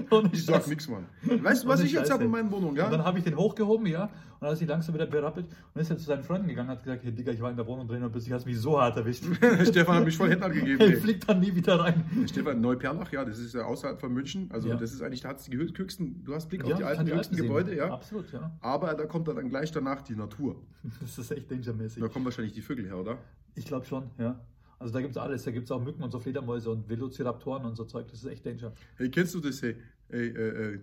Ich 0.32 0.46
sag 0.46 0.68
nix, 0.68 0.88
Mann. 0.88 1.06
Weißt 1.24 1.64
du, 1.64 1.68
was 1.68 1.82
ich 1.82 1.92
jetzt 1.92 2.12
habe 2.12 2.24
in 2.26 2.32
meiner 2.32 2.52
Wohnung, 2.52 2.70
Und 2.72 2.78
dann 2.78 2.92
ja? 2.94 3.04
habe 3.06 3.18
ich 3.18 3.24
den 3.24 3.36
hochgehoben, 3.38 3.86
ja, 3.88 4.04
und 4.06 4.12
dann 4.42 4.52
hat 4.52 4.58
sich 4.58 4.68
langsam 4.68 4.94
wieder 4.96 5.06
berappelt 5.08 5.48
und 5.74 5.82
ist 5.82 5.90
er 5.90 5.98
zu 5.98 6.04
seinen 6.06 6.24
Freunden 6.24 6.48
gegangen 6.48 6.70
und 6.70 6.76
hat 6.76 6.84
gesagt, 6.84 7.04
hey 7.04 7.12
Digga, 7.12 7.32
ich 7.32 7.42
war 7.42 7.50
in 7.50 7.58
der 7.58 7.66
Wohnung 7.66 7.88
drin 7.88 8.04
und 8.04 8.12
plötzlich 8.12 8.32
hast 8.34 8.46
du 8.46 8.50
mich 8.50 8.60
so 8.60 8.80
hart 8.80 8.96
erwischt. 8.98 9.24
Stefan 9.64 9.96
hat 9.98 10.06
mich 10.06 10.16
voll 10.16 10.30
Händler 10.30 10.50
gegeben. 10.50 10.82
Ich 10.82 10.90
ey. 10.92 10.96
flieg 11.02 11.26
dann 11.26 11.40
nie 11.40 11.56
wieder 11.56 11.80
rein. 11.80 12.04
Stefan, 12.30 12.62
Neuperlach, 12.62 13.12
ja, 13.12 13.26
das 13.26 13.40
ist 13.40 13.54
ja 13.56 13.64
außerhalb 13.66 14.00
von 14.00 14.14
München. 14.14 14.50
Also 14.52 14.70
Ja. 14.70 14.76
das 14.76 14.94
ist 14.94 15.02
eigentlich, 15.02 15.22
da 15.22 15.30
hat 15.30 15.46
die 15.48 15.58
hö- 15.58 15.76
höchsten, 15.78 16.24
du 16.24 16.34
hast 16.36 16.50
Blick 16.50 16.64
auf 16.64 16.70
Ja, 16.70 16.76
die 16.78 16.82
ich 16.84 16.88
alten, 16.88 17.06
die 17.06 17.14
höchsten 17.14 17.36
Alten 17.36 17.48
Gebäude, 17.48 17.70
sehen. 17.70 17.78
ja. 17.80 17.92
Absolut, 17.94 18.32
ja. 18.32 18.52
Aber 18.62 18.94
da 18.94 19.06
kommt 19.06 19.28
dann 19.28 19.50
gleich 19.50 19.72
danach 19.72 20.02
die 20.02 20.16
Natur. 20.16 20.56
Das 21.02 21.18
ist 21.18 21.32
echt 21.32 21.50
dangermäßig. 21.52 22.02
Da 22.02 22.08
kommen 22.08 22.24
wahrscheinlich 22.26 22.54
die 22.54 22.62
Vögel 22.62 22.86
her, 22.86 22.98
oder? 22.98 23.18
Ich 23.56 23.66
glaube 23.66 23.86
schon, 23.86 24.04
ja. 24.20 24.40
Also 24.80 24.94
da 24.94 25.02
gibt 25.02 25.12
es 25.12 25.18
alles. 25.18 25.44
Da 25.44 25.52
gibt 25.52 25.66
es 25.66 25.72
auch 25.72 25.84
Mücken 25.84 26.04
und 26.04 26.12
so 26.12 26.20
Fledermäuse 26.20 26.70
und 26.70 26.88
Velociraptoren 26.88 27.66
und 27.66 27.76
so 27.76 27.86
Zeug. 27.86 28.08
Das 28.10 28.24
ist 28.24 28.30
echt 28.30 28.46
Danger. 28.46 28.74
Hey, 28.96 29.10
kennst 29.10 29.34
du 29.34 29.40
das, 29.40 29.62
hey? 29.62 29.76
Ey, 30.10 30.28
äh, 30.30 30.76
äh, 30.76 30.80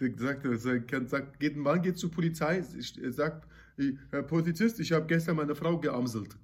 der 0.00 0.18
sagt, 0.18 0.46
sagt, 0.60 1.10
sagt, 1.10 1.40
geht, 1.40 1.56
ein 1.56 1.60
Mann 1.60 1.82
geht 1.82 1.96
zur 1.96 2.10
Polizei, 2.10 2.62
sagt, 3.10 3.46
Herr 4.10 4.22
Polizist, 4.22 4.80
ich 4.80 4.92
habe 4.92 5.06
gestern 5.06 5.36
meine 5.36 5.54
Frau 5.54 5.78
geamselt. 5.78 6.36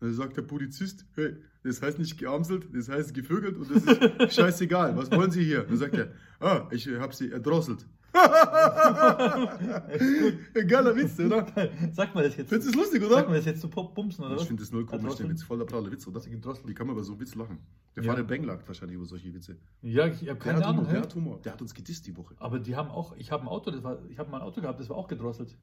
Dann 0.00 0.12
sagt 0.12 0.36
der 0.36 0.42
Polizist, 0.42 1.06
hey, 1.14 1.36
das 1.64 1.80
heißt 1.80 1.98
nicht 1.98 2.18
geamselt, 2.18 2.68
das 2.72 2.88
heißt 2.88 3.14
gevögelt 3.14 3.56
und 3.56 3.70
das 3.70 3.82
ist 3.82 4.34
scheißegal. 4.36 4.96
Was 4.96 5.10
wollen 5.10 5.30
Sie 5.30 5.44
hier? 5.44 5.64
Dann 5.64 5.76
sagt 5.76 5.94
er, 5.94 6.12
ah, 6.40 6.68
ich 6.70 6.86
habe 6.88 7.14
sie 7.14 7.30
erdrosselt. 7.30 7.86
Geiler 10.68 10.96
Witz, 10.96 11.18
oder? 11.20 11.46
Sag 11.92 12.14
mal 12.14 12.24
das 12.24 12.36
jetzt. 12.36 12.48
Findest 12.48 12.68
du 12.68 12.70
es 12.70 12.76
lustig, 12.76 13.02
Sag 13.02 13.10
mal 13.10 13.24
oder? 13.26 13.36
das 13.36 13.44
jetzt 13.46 13.60
zu 13.60 13.68
Pop- 13.68 13.94
Bumsen, 13.94 14.24
oder 14.24 14.34
Ich 14.34 14.40
was? 14.40 14.46
finde 14.48 14.62
das 14.62 14.72
null 14.72 14.86
komisch, 14.86 15.14
der? 15.16 15.28
Witz, 15.28 15.42
voll 15.42 15.58
der 15.58 15.64
pralle 15.66 15.90
Witz, 15.90 16.06
oder? 16.06 16.20
Wie 16.24 16.74
kann 16.74 16.86
man 16.86 16.94
über 16.96 17.04
so 17.04 17.12
einen 17.12 17.20
Witz 17.20 17.34
lachen? 17.34 17.58
Der 17.94 18.04
Ja. 18.04 18.12
Vater 18.12 18.24
Bang 18.24 18.44
lacht 18.44 18.66
wahrscheinlich 18.66 18.96
über 18.96 19.06
solche 19.06 19.32
Witze. 19.34 19.56
Ja, 19.82 20.06
ich 20.06 20.14
habe 20.14 20.24
Der 20.26 20.36
keine 20.36 20.58
hat, 20.58 20.64
Ahnung. 20.66 20.80
Humor, 20.86 20.92
der 20.92 21.02
hat 21.02 21.14
Humor. 21.14 21.40
Der 21.42 21.52
hat 21.52 21.62
uns 21.62 21.74
gedisst 21.74 22.06
die 22.06 22.16
Woche. 22.16 22.34
Aber 22.38 22.58
die 22.58 22.76
haben 22.76 22.90
auch, 22.90 23.14
ich 23.16 23.30
habe 23.30 23.44
ein 23.44 23.48
Auto, 23.48 23.70
das 23.70 23.82
war, 23.82 23.98
ich 24.08 24.18
habe 24.18 24.30
mal 24.30 24.38
ein 24.38 24.42
Auto 24.42 24.60
gehabt, 24.60 24.80
das 24.80 24.88
war 24.88 24.96
auch 24.96 25.08
gedrosselt. 25.08 25.56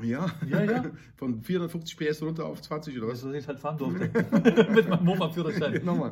Ja. 0.00 0.26
Ja, 0.48 0.62
ja. 0.64 0.84
Von 1.16 1.42
450 1.42 1.96
PS 1.96 2.22
runter 2.22 2.46
auf 2.46 2.60
20 2.62 2.96
oder 2.98 3.08
was? 3.08 3.20
du, 3.20 3.28
dass 3.28 3.36
ich 3.42 3.46
halt 3.46 3.60
fahren 3.60 3.78
durfte. 3.78 4.08
Mit 4.74 4.88
meinem 4.88 5.04
Mofa-Führerschein. 5.04 5.84
Nochmal. 5.84 6.10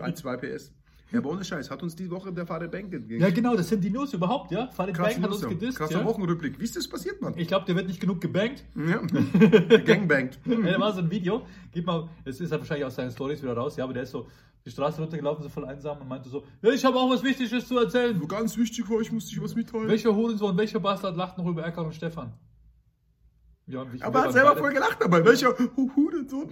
1, 0.00 0.20
2 0.20 0.36
PS. 0.36 0.72
Ja, 1.10 1.20
aber 1.20 1.30
ohne 1.30 1.42
Scheiß, 1.44 1.70
hat 1.70 1.82
uns 1.82 1.96
die 1.96 2.10
Woche 2.10 2.32
der 2.32 2.46
Fahrer 2.46 2.68
Bank 2.68 2.90
gegeben. 2.90 3.20
Ja, 3.20 3.30
genau, 3.30 3.56
das 3.56 3.68
sind 3.68 3.82
die 3.82 3.90
News 3.90 4.12
überhaupt, 4.12 4.50
ja. 4.50 4.68
Farid 4.68 4.96
Bang 4.96 5.22
hat 5.22 5.30
uns 5.30 5.48
gedisst. 5.48 5.78
Krasser 5.78 6.00
Ja? 6.00 6.04
Wochenrückblick. 6.04 6.60
Wie 6.60 6.64
ist 6.64 6.76
das 6.76 6.86
passiert, 6.86 7.20
Mann? 7.22 7.32
Ich 7.36 7.48
glaube, 7.48 7.64
der 7.64 7.76
wird 7.76 7.86
nicht 7.86 8.00
genug 8.00 8.20
gebankt. 8.20 8.64
Ja. 8.74 8.98
Gangbangt. 9.78 10.38
Ja, 10.44 10.72
da 10.72 10.80
war 10.80 10.92
so 10.92 11.00
ein 11.00 11.10
Video, 11.10 11.46
gib 11.72 11.86
mal, 11.86 12.08
es 12.24 12.40
ist 12.40 12.50
halt 12.52 12.60
wahrscheinlich 12.60 12.84
aus 12.84 12.94
seinen 12.94 13.10
Stories 13.10 13.42
wieder 13.42 13.54
raus, 13.54 13.76
ja, 13.76 13.84
aber 13.84 13.94
der 13.94 14.02
ist 14.02 14.10
so 14.10 14.26
die 14.66 14.70
Straße 14.70 15.00
runtergelaufen, 15.00 15.42
so 15.42 15.48
voll 15.48 15.64
einsam 15.64 15.98
und 16.00 16.08
meinte 16.08 16.28
so, 16.28 16.44
ja, 16.60 16.70
ich 16.70 16.84
habe 16.84 16.96
auch 16.98 17.10
was 17.10 17.22
Wichtiges 17.22 17.66
zu 17.66 17.78
erzählen. 17.78 18.20
Ganz 18.28 18.56
wichtig 18.58 18.84
für 18.84 18.96
euch, 18.96 19.10
musste 19.10 19.32
ich 19.32 19.42
was 19.42 19.54
mitteilen. 19.54 19.88
Welcher 19.88 20.14
Hurensohn, 20.14 20.56
welcher 20.58 20.80
Bastard 20.80 21.16
lacht 21.16 21.38
noch 21.38 21.46
über 21.46 21.62
Erkan 21.62 21.86
und 21.86 21.94
Stefan? 21.94 22.34
Ja, 23.68 23.84
Aber 24.00 24.22
hat 24.22 24.32
selber 24.32 24.56
voll 24.56 24.72
gelacht 24.72 24.98
dabei. 25.00 25.24
Welcher 25.24 25.54
Hurensohn? 25.76 26.48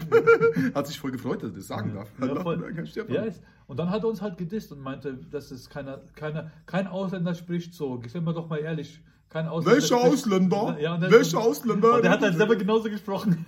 hat 0.74 0.86
sich 0.86 1.00
voll 1.00 1.10
gefreut, 1.12 1.42
dass 1.42 1.50
er 1.52 1.56
das 1.56 1.66
sagen 1.66 1.94
darf. 1.94 2.10
Ja, 2.20 2.40
voll. 2.42 2.74
Ja, 3.08 3.22
ist. 3.22 3.42
Und 3.66 3.78
dann 3.78 3.90
hat 3.90 4.02
er 4.04 4.08
uns 4.08 4.20
halt 4.20 4.36
gedisst 4.36 4.70
und 4.70 4.80
meinte, 4.80 5.14
dass 5.14 5.50
es 5.50 5.68
keiner, 5.70 6.02
keiner, 6.14 6.52
kein 6.66 6.86
Ausländer 6.86 7.34
spricht 7.34 7.74
so. 7.74 8.00
Sind 8.06 8.24
wir 8.24 8.32
doch 8.34 8.48
mal 8.48 8.58
ehrlich. 8.58 9.02
Kein 9.28 9.48
Ausländer 9.48 9.80
Welcher 9.80 9.96
Ausländer? 9.96 10.76
Ja, 10.78 10.96
dann- 10.96 11.10
Welcher 11.10 11.38
Ausländer? 11.38 11.94
Und 11.96 12.04
der 12.04 12.10
hat 12.12 12.20
halt 12.20 12.36
selber 12.36 12.54
genauso 12.54 12.88
gesprochen. 12.90 13.44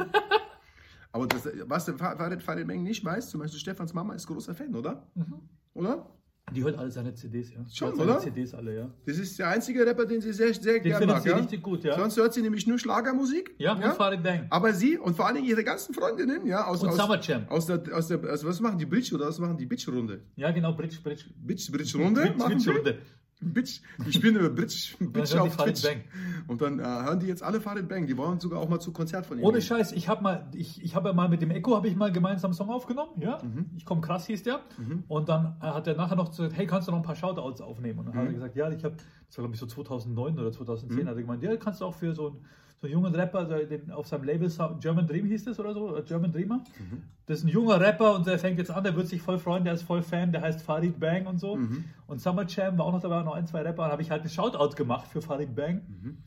Aber 1.12 1.26
das, 1.26 1.48
was 1.66 1.84
der 1.86 1.96
Farid 1.96 2.66
Meng 2.66 2.82
nicht 2.82 3.04
weiß, 3.04 3.30
zum 3.30 3.40
Beispiel 3.40 3.60
Stefans 3.60 3.94
Mama 3.94 4.14
ist 4.14 4.26
großer 4.26 4.54
Fan, 4.54 4.74
oder? 4.74 5.06
Mhm. 5.14 5.34
Oder? 5.74 6.06
Die 6.54 6.62
hört 6.62 6.78
alle 6.78 6.90
seine 6.90 7.14
CDs, 7.14 7.50
ja. 7.50 7.64
Schon, 7.72 7.96
seine 7.96 8.10
oder? 8.10 8.20
CDs 8.20 8.54
alle, 8.54 8.74
ja. 8.74 8.90
Das 9.06 9.18
ist 9.18 9.38
der 9.38 9.48
einzige 9.48 9.84
Rapper, 9.86 10.06
den 10.06 10.20
sie 10.20 10.32
sehr, 10.32 10.52
sehr 10.54 10.74
Den 10.74 10.82
gerne 10.82 11.06
mag. 11.06 11.22
sie 11.22 11.28
ja? 11.28 11.36
richtig 11.36 11.62
gut, 11.62 11.84
ja. 11.84 11.96
Sonst 11.98 12.16
hört 12.16 12.34
sie 12.34 12.42
nämlich 12.42 12.66
nur 12.66 12.78
Schlagermusik. 12.78 13.54
Ja, 13.58 13.72
und 13.74 13.82
Farid 13.94 14.22
Bang. 14.22 14.46
Aber 14.50 14.72
sie 14.72 14.98
und 14.98 15.16
vor 15.16 15.26
allen 15.26 15.36
Dingen 15.36 15.48
ihre 15.48 15.64
ganzen 15.64 15.94
Freundinnen, 15.94 16.46
ja, 16.46 16.66
aus, 16.66 16.82
Und 16.82 16.90
aus, 16.90 16.98
aus 16.98 17.66
der, 17.66 17.82
aus 17.92 18.08
der, 18.08 18.24
also 18.24 18.48
was 18.48 18.60
machen 18.60 18.78
die 18.78 18.86
Bridge 18.86 19.14
oder 19.14 19.26
was 19.26 19.38
machen 19.38 19.56
die 19.56 19.66
Bitch-Runde? 19.66 20.20
Ja, 20.36 20.50
genau, 20.50 20.72
Bridge, 20.74 20.98
Bridge. 21.02 21.24
Bitch, 21.36 21.70
Bridge-Runde? 21.70 22.20
Bridge, 22.22 22.36
machen 22.38 22.58
Bridge. 22.58 22.98
Bitch, 23.40 23.80
die 24.06 24.12
spielen 24.12 24.36
über 24.36 24.50
Bitch 24.50 24.96
die 25.00 25.38
auf 25.38 25.56
Twitch. 25.56 25.82
Bang. 25.82 26.02
Und 26.48 26.60
dann 26.60 26.78
äh, 26.80 26.82
hören 26.82 27.20
die 27.20 27.26
jetzt 27.26 27.42
alle 27.42 27.60
Farid 27.60 27.88
Bang. 27.88 28.06
Die 28.06 28.16
wollen 28.16 28.40
sogar 28.40 28.60
auch 28.60 28.68
mal 28.68 28.80
zu 28.80 28.92
Konzert 28.92 29.26
von 29.26 29.38
ihm. 29.38 29.44
Ohne 29.44 29.58
gehen. 29.58 29.66
Scheiß, 29.66 29.92
ich 29.92 30.08
habe 30.08 30.22
mal, 30.22 30.48
ich, 30.54 30.82
ich 30.82 30.94
habe 30.94 31.08
ja 31.08 31.14
mal 31.14 31.28
mit 31.28 31.40
dem 31.42 31.50
Echo 31.50 31.76
habe 31.76 31.86
ich 31.88 31.94
mal 31.96 32.10
gemeinsam 32.10 32.50
einen 32.50 32.56
Song 32.56 32.70
aufgenommen, 32.70 33.12
ja. 33.20 33.38
Mhm. 33.42 33.66
Ich 33.76 33.84
komme 33.84 34.00
krass 34.00 34.26
hieß 34.26 34.42
der. 34.42 34.60
Und 35.08 35.28
dann 35.28 35.56
äh, 35.60 35.66
hat 35.66 35.86
er 35.86 35.94
nachher 35.96 36.16
noch 36.16 36.30
gesagt, 36.30 36.52
hey, 36.56 36.66
kannst 36.66 36.88
du 36.88 36.92
noch 36.92 36.98
ein 36.98 37.04
paar 37.04 37.14
Shoutouts 37.16 37.60
aufnehmen? 37.60 38.00
Und 38.00 38.06
dann 38.06 38.14
Mhm. 38.14 38.18
hat 38.20 38.26
er 38.26 38.32
gesagt, 38.34 38.56
ja, 38.56 38.70
ich 38.70 38.82
habe, 38.84 38.96
das 38.96 39.38
war 39.38 39.42
glaube 39.42 39.54
ich 39.54 39.60
so 39.60 39.66
2009 39.66 40.38
oder 40.38 40.50
2010, 40.52 41.06
hat 41.08 41.14
er 41.16 41.20
gemeint, 41.22 41.42
ja, 41.42 41.56
kannst 41.56 41.80
du 41.80 41.84
auch 41.84 41.94
für 41.94 42.14
so 42.14 42.28
einen 42.28 42.44
so 42.80 42.86
einen 42.86 42.92
jungen 42.92 43.14
Rapper, 43.14 43.44
der 43.44 43.64
den, 43.64 43.90
auf 43.90 44.06
seinem 44.06 44.24
Label 44.24 44.50
German 44.80 45.06
Dream 45.06 45.26
hieß 45.26 45.44
das 45.44 45.58
oder 45.58 45.74
so, 45.74 45.88
oder 45.88 46.02
German 46.02 46.32
Dreamer. 46.32 46.58
Mhm. 46.58 47.02
Das 47.26 47.38
ist 47.38 47.44
ein 47.44 47.48
junger 47.48 47.80
Rapper 47.80 48.14
und 48.14 48.26
der 48.26 48.38
fängt 48.38 48.58
jetzt 48.58 48.70
an, 48.70 48.84
der 48.84 48.94
wird 48.94 49.08
sich 49.08 49.20
voll 49.20 49.38
freuen, 49.38 49.64
der 49.64 49.74
ist 49.74 49.82
voll 49.82 50.02
Fan, 50.02 50.30
der 50.32 50.42
heißt 50.42 50.62
Farid 50.62 51.00
Bang 51.00 51.26
und 51.26 51.38
so. 51.38 51.56
Mhm. 51.56 51.84
Und 52.06 52.20
Summer 52.20 52.46
Jam 52.46 52.78
war 52.78 52.86
auch 52.86 52.92
noch 52.92 53.02
dabei, 53.02 53.22
noch 53.22 53.34
ein, 53.34 53.46
zwei 53.46 53.62
Rapper, 53.62 53.86
da 53.86 53.92
habe 53.92 54.02
ich 54.02 54.10
halt 54.10 54.20
einen 54.22 54.30
Shoutout 54.30 54.76
gemacht 54.76 55.08
für 55.08 55.20
Farid 55.20 55.54
Bang. 55.54 55.82
Mhm. 55.88 56.18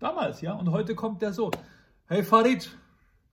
Damals, 0.00 0.40
ja. 0.40 0.54
Und 0.54 0.70
heute 0.72 0.94
kommt 0.94 1.22
der 1.22 1.32
so, 1.32 1.50
hey 2.08 2.24
Farid, 2.24 2.70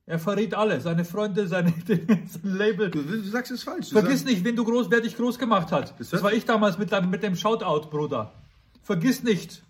er 0.05 0.19
verrät 0.19 0.53
alle, 0.53 0.79
seine 0.79 1.03
Freunde, 1.03 1.48
seine, 1.48 1.74
sein 1.86 2.39
Label. 2.43 2.89
Du, 2.89 3.01
du 3.01 3.22
sagst 3.24 3.51
es 3.51 3.63
falsch. 3.63 3.89
Vergiss 3.89 4.24
nicht, 4.24 4.43
wen 4.46 4.55
du 4.55 4.63
groß, 4.63 4.89
wer 4.89 5.01
dich 5.01 5.17
groß 5.17 5.38
gemacht 5.38 5.72
hat. 5.74 6.00
Das 6.00 6.12
Das 6.12 6.24
war 6.24 6.31
ich 6.31 6.46
damals 6.46 6.77
mit, 6.77 6.91
mit 7.10 7.24
dem 7.24 7.36
Shoutout, 7.36 7.89
Bruder. 7.89 8.31
Vergiss 8.84 9.24
nicht. 9.24 9.63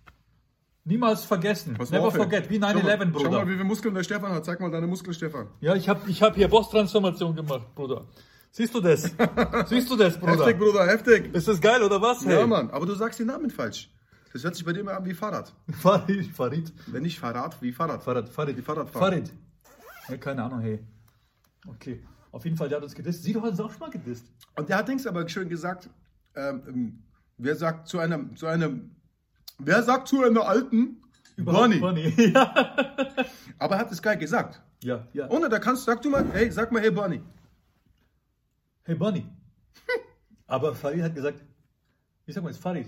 Niemals 0.88 1.26
vergessen. 1.26 1.74
Pass 1.74 1.92
Never 1.92 2.12
forget. 2.12 2.50
Wie 2.50 2.56
Schau 2.56 2.62
mal- 2.62 2.76
9-11, 2.76 3.12
Schau 3.14 3.24
mal, 3.24 3.30
Bruder. 3.30 3.48
wie 3.48 3.52
viele 3.52 3.64
Muskeln 3.66 3.94
der 3.94 4.04
Stefan 4.04 4.32
hat. 4.32 4.46
Zeig 4.46 4.60
mal 4.62 4.72
deine 4.72 4.88
Muskeln, 4.88 5.14
Stefan. 5.14 5.48
Ja, 5.60 5.76
ich 5.76 5.90
habe 5.90 6.10
ich 6.10 6.22
hab 6.22 6.36
hier 6.36 6.48
Boss-Transformation 6.48 7.36
gemacht, 7.36 7.76
Bruder. 7.76 8.06
Siehst 8.52 8.74
du 8.74 8.80
das? 8.80 9.02
Siehst 9.68 9.90
du 9.92 9.98
das, 9.98 10.18
Bruder? 10.18 10.32
Heftig, 10.46 10.58
Bruder, 10.58 10.88
heftig. 10.88 11.36
Ist 11.36 11.48
das 11.50 11.60
geil 11.60 11.84
oder 11.84 12.02
was? 12.02 12.24
Ja, 12.24 12.48
Mann, 12.48 12.70
aber 12.72 12.86
du 12.86 12.94
sagst 12.96 13.20
den 13.20 13.28
Namen 13.28 13.50
falsch. 13.50 13.92
Das 14.32 14.44
hört 14.44 14.56
sich 14.56 14.64
bei 14.66 14.72
dir 14.72 14.80
immer 14.80 14.96
an 14.96 15.06
wie 15.06 15.14
Fahrrad. 15.14 15.54
Farid, 15.82 16.28
Farid. 16.28 16.72
Wenn 16.88 17.04
nicht 17.04 17.20
Fahrrad, 17.20 17.62
wie 17.62 17.72
Fahrrad. 17.74 18.02
Farid, 18.04 18.30
Farid. 18.30 18.56
Wie 18.58 18.62
Fahrradfahren. 18.62 19.26
Farid. 19.26 19.34
Ja, 20.08 20.18
keine 20.18 20.44
Ahnung, 20.44 20.62
hey. 20.62 20.80
Okay. 21.68 22.02
Auf 22.32 22.46
jeden 22.46 22.56
Fall, 22.56 22.70
der 22.70 22.78
hat 22.78 22.84
uns 22.84 22.96
gedisst. 22.96 23.24
Sie, 23.24 23.34
du 23.34 23.42
hast 23.42 23.52
uns 23.52 23.60
auch 23.60 23.72
schon 23.72 23.80
mal 23.82 23.90
gedisst. 23.90 24.26
Und 24.56 24.70
der 24.70 24.78
hat 24.78 24.88
Dings 24.88 25.06
aber 25.06 25.28
schön 25.28 25.50
gesagt, 25.50 25.90
ähm, 26.36 27.04
wer 27.38 27.56
sagt 27.56 27.88
zu 27.90 28.00
einem, 28.00 28.36
zu 28.38 28.48
einem, 28.48 28.96
wer 29.60 29.84
sagt 29.84 30.08
zu 30.08 30.24
einer 30.24 30.46
alten 30.48 31.02
Bonnie? 31.38 31.80
Bonnie. 31.80 32.14
Ja. 32.34 32.54
Aber 33.60 33.76
er 33.76 33.80
hat 33.82 33.92
es 33.92 34.02
geil 34.02 34.18
gesagt. 34.18 34.62
ja, 34.84 35.08
ja. 35.14 35.30
Ohne, 35.30 35.50
da 35.50 35.60
kannst, 35.60 35.86
sag 35.86 36.02
du 36.02 36.10
mal, 36.10 36.26
hey, 36.34 36.52
sag 36.52 36.72
mal, 36.72 36.82
hey 36.82 36.92
Bonnie. 36.92 37.22
Hey 38.84 38.96
Bonnie. 38.96 39.26
Aber 40.48 40.74
Farid 40.76 41.02
hat 41.04 41.14
gesagt, 41.16 41.44
wie 42.26 42.32
sagt 42.32 42.44
man 42.44 42.54
jetzt 42.54 42.62
Farid? 42.62 42.88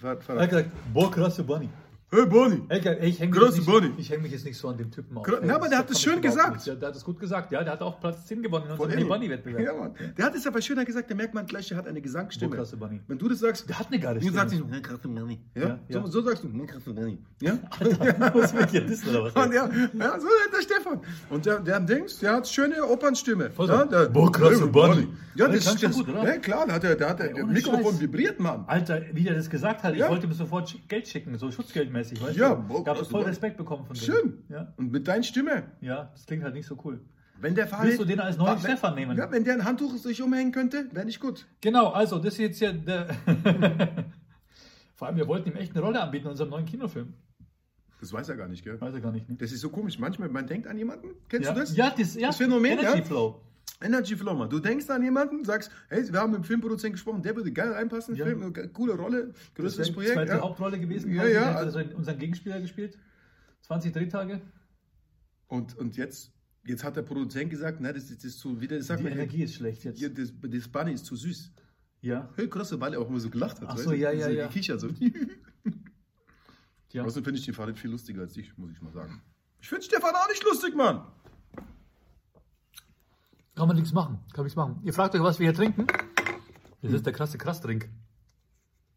Fahr- 0.00 0.18
Er 0.28 0.42
hat 0.42 0.50
gesagt, 0.50 0.70
boah, 0.92 1.10
krasse 1.10 1.42
Bonnie. 1.44 1.68
Hey 2.14 2.26
Bonnie. 2.26 2.60
Ey, 2.68 2.78
ey, 2.86 3.08
ich 3.08 3.20
hänge 3.20 3.30
mich, 3.32 3.40
Große 3.40 3.56
jetzt 3.56 3.66
Bonnie. 3.66 3.86
nicht- 3.88 4.00
ich 4.00 4.10
häng 4.10 4.20
mich 4.20 4.32
jetzt 4.32 4.44
nicht 4.44 4.58
so 4.58 4.68
an 4.68 4.76
dem 4.76 4.90
Typen 4.90 5.16
auf. 5.16 5.24
Gro- 5.24 5.36
ey. 5.36 5.46
Na, 5.46 5.54
aber 5.54 5.68
der 5.70 5.78
hat 5.78 5.88
das 5.88 5.96
es 5.96 6.02
schön 6.02 6.18
überhaupt 6.18 6.36
gesagt. 6.36 6.54
nicht. 6.56 6.66
Ja, 6.66 6.74
der 6.74 6.88
hat 6.90 6.96
es 6.96 7.04
gut 7.04 7.18
gesagt. 7.18 7.50
Ja, 7.52 7.64
der 7.64 7.72
hat 7.72 7.80
auch 7.80 7.98
Platz 8.00 8.26
10 8.26 8.42
gewonnen 8.42 8.66
in 8.66 8.72
unserem 8.72 8.90
Annie. 8.92 9.04
Bunny-Wettbewerb. 9.06 9.64
Ja, 9.64 9.72
Mann. 9.72 9.94
Der 10.18 10.26
hat 10.26 10.34
es 10.34 10.46
aber 10.46 10.60
schöner 10.60 10.84
gesagt, 10.84 11.10
da 11.10 11.14
merkt 11.14 11.32
man 11.32 11.46
gleich, 11.46 11.68
der 11.68 11.78
hat 11.78 11.86
eine 11.88 12.02
Gesangsstimme. 12.02 12.50
Boah, 12.50 12.56
krasse 12.58 12.76
Bonnie. 12.76 13.00
Wenn 13.08 13.16
du 13.16 13.30
das 13.30 13.38
sagst, 13.38 13.66
Der 13.66 13.78
hat 13.78 13.86
eine 13.86 13.98
geile 13.98 14.20
du 14.20 14.30
sagst 14.30 14.52
nicht, 14.54 14.62
hey, 14.70 14.82
krasse 14.82 15.08
Bonnie. 15.08 15.40
Ja? 15.54 15.62
Ja, 15.62 15.78
So, 15.88 15.98
ja. 16.00 16.06
so 16.06 16.20
sagst 16.20 16.44
du, 16.44 16.52
hey, 16.52 16.66
krasse 16.66 16.92
Bonnie. 16.92 17.18
Ja? 17.40 17.58
Muss 18.34 18.52
mich 18.52 18.66
hier 18.70 18.82
dissen 18.82 19.08
oder 19.08 19.24
was? 19.24 19.34
Und 19.46 19.54
ja, 19.54 19.70
ja, 19.94 20.20
so 20.20 20.26
ist 20.26 20.52
der 20.54 20.62
Stefan. 20.74 21.00
Und 21.30 21.46
der, 21.46 21.60
der 21.60 21.80
Dings, 21.80 22.18
der 22.18 22.34
hat 22.34 22.46
schöne 22.46 22.84
Opernstimme. 22.84 23.50
Voll 23.52 23.68
so. 23.68 23.72
ja, 23.72 23.86
der, 23.86 24.10
Boah, 24.10 24.30
krasse 24.30 24.66
Bonnie. 24.66 25.08
Ja, 25.34 25.48
Das 25.48 25.64
das, 25.64 25.64
klang 25.64 25.78
schon 25.78 25.88
das, 25.88 25.96
gut, 25.96 26.08
oder? 26.10 26.24
Ja, 26.34 26.36
klar, 26.40 26.66
da 26.66 26.74
hat 26.74 26.82
der, 26.82 26.90
hat 27.08 27.18
der, 27.18 27.28
der 27.28 27.36
ohne 27.44 27.54
Mikrofon 27.54 27.92
Scheiß. 27.92 28.00
vibriert, 28.02 28.38
Mann. 28.38 28.64
Alter, 28.66 29.00
wie 29.14 29.22
der 29.22 29.32
das 29.34 29.48
gesagt 29.48 29.82
hat, 29.82 29.94
ich 29.94 30.00
Ja. 30.00 30.10
wollte 30.10 30.26
mir 30.26 30.34
sofort 30.34 30.68
Sch- 30.68 30.76
Geld 30.88 31.08
schicken, 31.08 31.38
so 31.38 31.50
Schutzgeldmäßig, 32.04 32.22
weißt 32.22 32.36
Ja, 32.38 32.54
du? 32.54 32.74
habe 32.74 32.84
krasse 32.84 33.04
voll. 33.04 33.22
Respekt 33.22 33.56
bekommen 33.56 33.84
von 33.86 33.94
dem. 33.96 34.02
Schön. 34.02 34.44
Ja, 34.48 34.72
Und 34.76 34.92
mit 34.92 35.06
deiner 35.08 35.22
Stimme. 35.22 35.64
ja, 35.80 36.10
das 36.12 36.26
klingt 36.26 36.42
halt 36.44 36.54
nicht 36.54 36.66
so 36.66 36.76
cool. 36.84 37.00
Wenn 37.40 37.54
der 37.56 37.66
Fahrrad, 37.66 37.86
Willst 37.86 38.00
du 38.00 38.04
den 38.04 38.20
als 38.20 38.36
neuen 38.36 38.52
wenn, 38.54 38.58
Stefan 38.60 38.94
nehmen? 38.94 39.18
Ja, 39.18 39.30
wenn 39.32 39.42
der 39.42 39.54
ein 39.54 39.64
Handtuch 39.64 39.96
sich 39.96 40.22
umhängen 40.22 40.52
könnte, 40.52 40.86
wäre 40.92 41.04
nicht 41.04 41.18
gut. 41.20 41.46
Genau, 41.60 41.88
also 41.88 42.18
das 42.18 42.34
ist 42.34 42.38
jetzt 42.38 42.60
ja 42.60 42.72
der. 42.72 43.08
Vor 44.94 45.08
allem, 45.08 45.16
wir 45.16 45.26
wollten 45.26 45.50
ihm 45.50 45.56
echt 45.56 45.72
eine 45.74 45.84
Rolle 45.84 46.00
anbieten 46.00 46.26
in 46.26 46.30
unserem 46.32 46.50
neuen 46.50 46.66
Kinofilm. 46.66 47.14
Das 48.00 48.12
weiß 48.12 48.28
er 48.28 48.36
gar 48.36 48.48
nicht, 48.48 48.62
gell? 48.64 48.80
Weiß 48.80 48.94
er 48.94 49.00
gar 49.00 49.10
nicht. 49.12 49.28
Ne? 49.28 49.36
Das 49.36 49.50
ist 49.52 49.60
so 49.60 49.70
komisch. 49.70 49.98
Manchmal, 49.98 50.28
man 50.28 50.46
denkt 50.46 50.66
an 50.68 50.76
jemanden. 50.78 51.08
Kennst 51.28 51.48
Ja, 51.48 51.54
du 51.54 51.60
das? 51.60 51.76
ja, 51.76 51.90
das, 51.96 52.14
ja, 52.14 52.28
Das 52.28 52.36
Phänomen, 52.36 52.78
Energy 52.78 52.98
ja? 52.98 53.04
Flow. 53.04 53.40
Energy 53.82 54.16
Flow, 54.16 54.34
man. 54.34 54.48
Du 54.50 54.58
denkst 54.60 54.88
an 54.90 55.02
jemanden, 55.02 55.44
sagst, 55.44 55.70
hey, 55.88 56.10
wir 56.12 56.20
haben 56.20 56.30
mit 56.32 56.40
dem 56.40 56.44
Filmproduzenten 56.44 56.92
gesprochen, 56.94 57.22
der 57.22 57.34
würde 57.36 57.52
geil 57.52 57.72
reinpassen, 57.72 58.14
Ja. 58.16 58.24
Film, 58.24 58.42
eine 58.42 58.68
coole 58.68 58.94
Rolle, 58.94 59.28
Das 59.28 59.54
größeres 59.54 59.86
wäre 59.88 59.94
Projekt. 59.94 60.14
zweite 60.14 60.32
Ja. 60.32 60.40
Hauptrolle 60.40 60.78
gewesen. 60.80 61.12
Ja, 61.14 61.26
ja, 61.26 61.54
also- 61.54 61.80
unseren 61.94 62.18
Gegenspieler 62.18 62.60
gespielt. 62.60 62.98
20 63.62 63.92
Drehtage. 63.92 64.40
Und, 65.48 65.76
und 65.78 65.96
jetzt, 65.96 66.32
jetzt 66.64 66.82
hat 66.84 66.96
der 66.96 67.02
Produzent 67.02 67.50
gesagt, 67.50 67.78
na, 67.80 67.92
das 67.92 68.04
ist, 68.10 68.18
das 68.18 68.24
ist 68.24 68.38
zu, 68.40 68.60
wieder, 68.60 68.76
das 68.78 68.86
sagt 68.86 69.00
Die 69.00 69.04
man, 69.04 69.12
Energie 69.12 69.42
ist 69.42 69.54
schlecht 69.54 69.84
jetzt. 69.84 70.00
ja, 70.00 70.08
das, 70.08 70.32
das 70.40 70.68
Bunny 70.68 70.92
ist 70.92 71.04
zu 71.06 71.14
süß. 71.16 71.52
Ja. 72.00 72.28
Hey, 72.36 72.48
krasse, 72.48 72.80
weil 72.80 72.94
er 72.94 73.00
auch 73.00 73.08
immer 73.08 73.20
so 73.20 73.30
gelacht 73.30 73.60
hat. 73.60 73.68
Ach 73.68 73.74
weißt 73.74 73.84
so, 73.84 73.92
ja, 73.92 74.10
ja, 74.10 74.26
so 74.26 74.30
ja. 74.32 74.46
Gekichert, 74.48 74.80
so. 74.80 74.88
ja. 76.92 77.04
Außerdem 77.04 77.24
finde 77.24 77.38
ich 77.38 77.44
den 77.46 77.54
Farid 77.54 77.78
viel 77.78 77.90
lustiger 77.90 78.22
als 78.22 78.32
dich, 78.34 78.56
muss 78.58 78.70
ich 78.72 78.80
mal 78.82 78.92
sagen. 78.92 79.22
Ich 79.60 79.68
finde 79.68 79.84
Stefan 79.84 80.14
auch 80.14 80.28
nicht 80.28 80.42
lustig, 80.44 80.74
Mann. 80.74 81.04
Kann 83.54 83.68
man 83.68 83.76
nichts 83.76 83.92
machen. 83.92 84.18
Kann 84.32 84.44
nichts 84.44 84.56
machen. 84.56 84.80
Ihr 84.82 84.92
fragt 84.92 85.14
euch, 85.14 85.22
was 85.22 85.38
wir 85.38 85.46
hier 85.46 85.54
trinken. 85.54 85.86
Das 86.80 86.92
ist 86.92 87.06
der 87.06 87.12
krasse 87.12 87.38
Krass-Drink. 87.38 87.88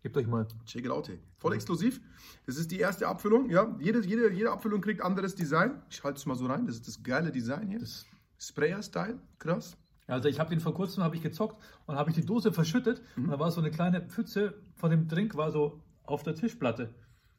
Gebt 0.02 0.18
euch 0.18 0.28
mal. 0.28 0.48
Check 0.66 0.86
it 0.86 0.92
out, 0.92 1.08
hey. 1.08 1.20
Voll 1.38 1.54
exklusiv. 1.54 2.00
Das 2.46 2.58
ist 2.58 2.72
die 2.72 2.80
erste 2.80 3.08
Abfüllung, 3.08 3.50
ja. 3.50 3.76
Jede, 3.80 4.06
jede, 4.06 4.32
jede 4.32 4.52
Abfüllung 4.52 4.82
kriegt 4.82 5.02
anderes 5.02 5.36
Design. 5.36 5.82
Ich 5.90 6.04
halte 6.04 6.18
es 6.18 6.26
mal 6.26 6.36
so 6.36 6.46
rein. 6.46 6.68
Das 6.68 6.76
ist 6.76 6.88
das 6.88 7.04
geile 7.04 7.32
Design 7.32 7.68
hier. 7.68 7.80
Das, 7.80 8.06
Sprayer-Style. 8.38 9.20
Krass. 9.40 9.78
also 10.08 10.30
ich 10.30 10.40
habe 10.40 10.50
den 10.50 10.60
vor 10.60 10.74
kurzem 10.74 11.04
habe 11.04 11.16
ich 11.16 11.24
gezockt 11.24 11.62
und 11.86 11.96
habe 11.96 12.10
ich 12.10 12.16
die 12.16 12.26
Dose 12.26 12.52
verschüttet 12.52 13.02
und 13.16 13.30
da 13.30 13.40
war 13.40 13.52
so 13.52 13.62
eine 13.62 13.72
kleine 13.72 14.02
Pfütze 14.02 14.54
von 14.76 14.92
dem 14.92 15.08
Drink 15.08 15.36
war 15.36 15.52
so 15.52 15.82
auf 16.04 16.24
der 16.24 16.36
Tischplatte. 16.36 16.94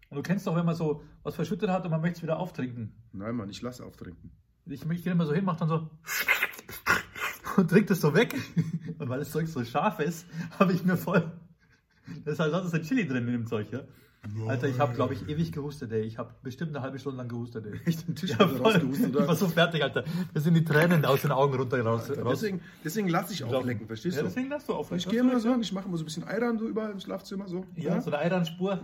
Und 0.09 0.17
du 0.17 0.23
kennst 0.23 0.47
doch, 0.47 0.57
wenn 0.57 0.67
man 0.67 0.75
so 0.75 1.03
was 1.23 1.35
verschüttet 1.35 1.71
hat 1.71 1.85
und 1.85 1.91
man 1.91 2.01
möchte 2.01 2.19
es 2.19 2.23
wieder 2.23 2.39
auftrinken. 2.39 2.95
Nein, 3.13 3.37
Mann, 3.37 3.51
ich 3.51 3.61
lasse 3.63 3.85
auftrinken. 3.85 4.31
Ich, 4.67 4.85
ich 4.85 5.05
gehe 5.05 5.13
immer 5.13 5.27
so 5.27 5.35
hin, 5.35 5.45
mach 5.45 5.57
dann 5.57 5.69
so 5.69 5.91
und 7.57 7.69
trinkt 7.69 7.91
es 7.91 8.01
so 8.01 8.15
weg. 8.15 8.35
Und 8.99 9.09
weil 9.09 9.19
das 9.19 9.31
Zeug 9.31 9.49
so 9.49 9.65
scharf 9.65 10.01
ist, 10.01 10.27
habe 10.59 10.73
ich 10.73 10.85
mir 10.85 10.97
voll. 10.97 11.31
Das 12.25 12.35
ist 12.35 12.41
halt 12.41 12.53
sonst 12.53 12.75
ein 12.75 12.83
Chili 12.83 13.07
drin 13.07 13.27
in 13.27 13.33
dem 13.33 13.47
Zeug, 13.47 13.73
ja. 13.73 13.81
Alter, 14.49 14.68
ich 14.68 14.78
habe, 14.78 14.95
glaube 14.95 15.14
ich, 15.14 15.28
ewig 15.28 15.52
gehustet, 15.52 15.92
ey. 15.92 16.02
Ich 16.02 16.18
habe 16.18 16.30
bestimmt 16.42 16.75
eine 16.75 16.83
halbe 16.83 16.99
Stunde 16.99 17.18
lang 17.18 17.28
gehustet, 17.28 17.64
ey. 17.66 17.80
Echt 17.87 18.06
den 18.09 18.14
Tisch 18.14 18.30
Ja, 18.30 18.45
rausgehustet, 18.45 19.09
Ich 19.11 19.14
war 19.14 19.25
oder? 19.25 19.35
so 19.35 19.49
fertig, 19.49 19.83
Alter. 19.83 20.04
Da 20.35 20.40
sind 20.40 20.54
die 20.54 20.64
Tränen 20.64 21.04
aus 21.04 21.23
den 21.23 21.33
Augen 21.33 21.54
runter 21.54 21.80
raus. 21.83 22.11
raus. 22.11 22.16
Deswegen, 22.40 22.61
deswegen 22.85 23.09
lasse 23.09 23.33
ich 23.33 23.45
auflecken, 23.45 23.87
verstehst 23.87 24.16
ja, 24.16 24.23
du? 24.23 24.28
deswegen 24.28 24.50
darfst 24.50 24.68
du 24.68 24.75
aufhören. 24.75 24.99
Ich 24.99 25.09
gehe 25.09 25.21
immer 25.21 25.38
so, 25.40 25.54
ich 25.61 25.73
mache 25.73 25.87
immer 25.88 25.97
so 25.97 26.02
ein 26.02 26.06
bisschen 26.06 26.25
Eiern 26.26 26.59
so 26.59 26.68
überall 26.68 26.90
im 26.92 27.00
Schlafzimmer 27.00 27.47
so. 27.49 27.64
Ja, 27.76 28.00
so 28.00 28.11
eine 28.11 28.18
Eiranspur 28.21 28.78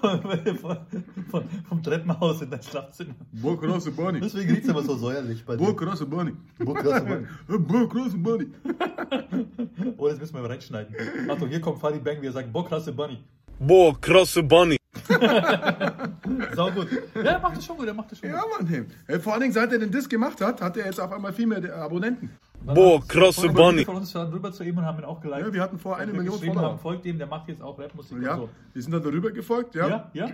vom 1.68 1.82
Treppenhaus 1.82 2.42
in 2.42 2.50
dein 2.50 2.62
Schlafzimmer. 2.62 3.14
Boah, 3.32 3.60
krasse 3.60 3.90
Bunny. 3.90 4.20
Deswegen 4.20 4.50
riecht 4.50 4.64
es 4.64 4.70
aber 4.70 4.82
so 4.82 4.96
säuerlich 4.96 5.44
bei 5.44 5.56
dir. 5.56 5.64
Boah, 5.64 5.76
krasse 5.76 6.06
Bunny. 6.06 6.32
Boah, 6.58 6.74
krasse 6.74 8.16
Bunny. 8.18 8.46
Oh, 9.96 10.08
das 10.08 10.18
müssen 10.18 10.34
wir 10.34 10.42
mal 10.42 10.48
reinschneiden. 10.50 10.94
Achtung, 11.28 11.48
hier 11.48 11.60
kommt 11.60 11.78
Fadi 11.78 11.98
Bang, 11.98 12.20
wie 12.20 12.26
er 12.26 12.32
sagt, 12.32 12.52
boah, 12.52 12.66
krasse 12.66 12.92
Bunny. 12.92 13.18
Boah, 13.58 13.98
krasse 14.00 14.42
Bunny. 14.42 14.76
Sau 16.54 16.70
gut. 16.72 16.88
Ja, 17.14 17.20
er 17.22 17.38
macht 17.40 17.56
das 17.56 17.64
schon 17.64 17.76
gut, 17.76 17.86
er 17.86 17.94
macht 17.94 18.10
das 18.12 18.18
schon 18.18 18.28
Ja, 18.30 18.40
gut. 18.40 18.50
Mann, 18.70 18.86
hey. 19.06 19.20
Vor 19.20 19.32
allen 19.32 19.42
Dingen, 19.42 19.52
seit 19.52 19.72
er 19.72 19.78
den 19.78 19.90
Disc 19.90 20.10
gemacht 20.10 20.40
hat, 20.40 20.60
hat 20.60 20.76
er 20.76 20.86
jetzt 20.86 21.00
auf 21.00 21.12
einmal 21.12 21.32
viel 21.32 21.46
mehr 21.46 21.74
Abonnenten. 21.76 22.30
Boah, 22.62 23.00
krasse 23.06 23.42
Freunde 23.42 23.54
Bunny. 23.54 23.84
von 23.84 23.96
uns 23.96 24.14
rüber 24.14 24.52
zu 24.52 24.64
ihm 24.64 24.76
und 24.78 24.84
haben 24.84 24.98
ihn 24.98 25.04
auch 25.04 25.20
geliked. 25.20 25.46
Ja, 25.46 25.52
wir 25.52 25.62
hatten 25.62 25.78
vor 25.78 25.96
eine 25.96 26.12
wir 26.12 26.18
Million 26.20 26.38
Follower. 26.38 26.62
haben, 26.62 26.78
folgt 26.78 27.06
ihm, 27.06 27.16
der 27.18 27.26
macht 27.26 27.48
jetzt 27.48 27.62
auch 27.62 27.78
Rapmusik 27.78 28.20
Ja, 28.22 28.34
und 28.34 28.40
so. 28.40 28.48
wir 28.74 28.82
sind 28.82 28.92
dann 28.92 29.02
darüber 29.02 29.30
gefolgt, 29.30 29.74
ja. 29.74 29.88
Ja, 29.88 30.10
ja. 30.12 30.30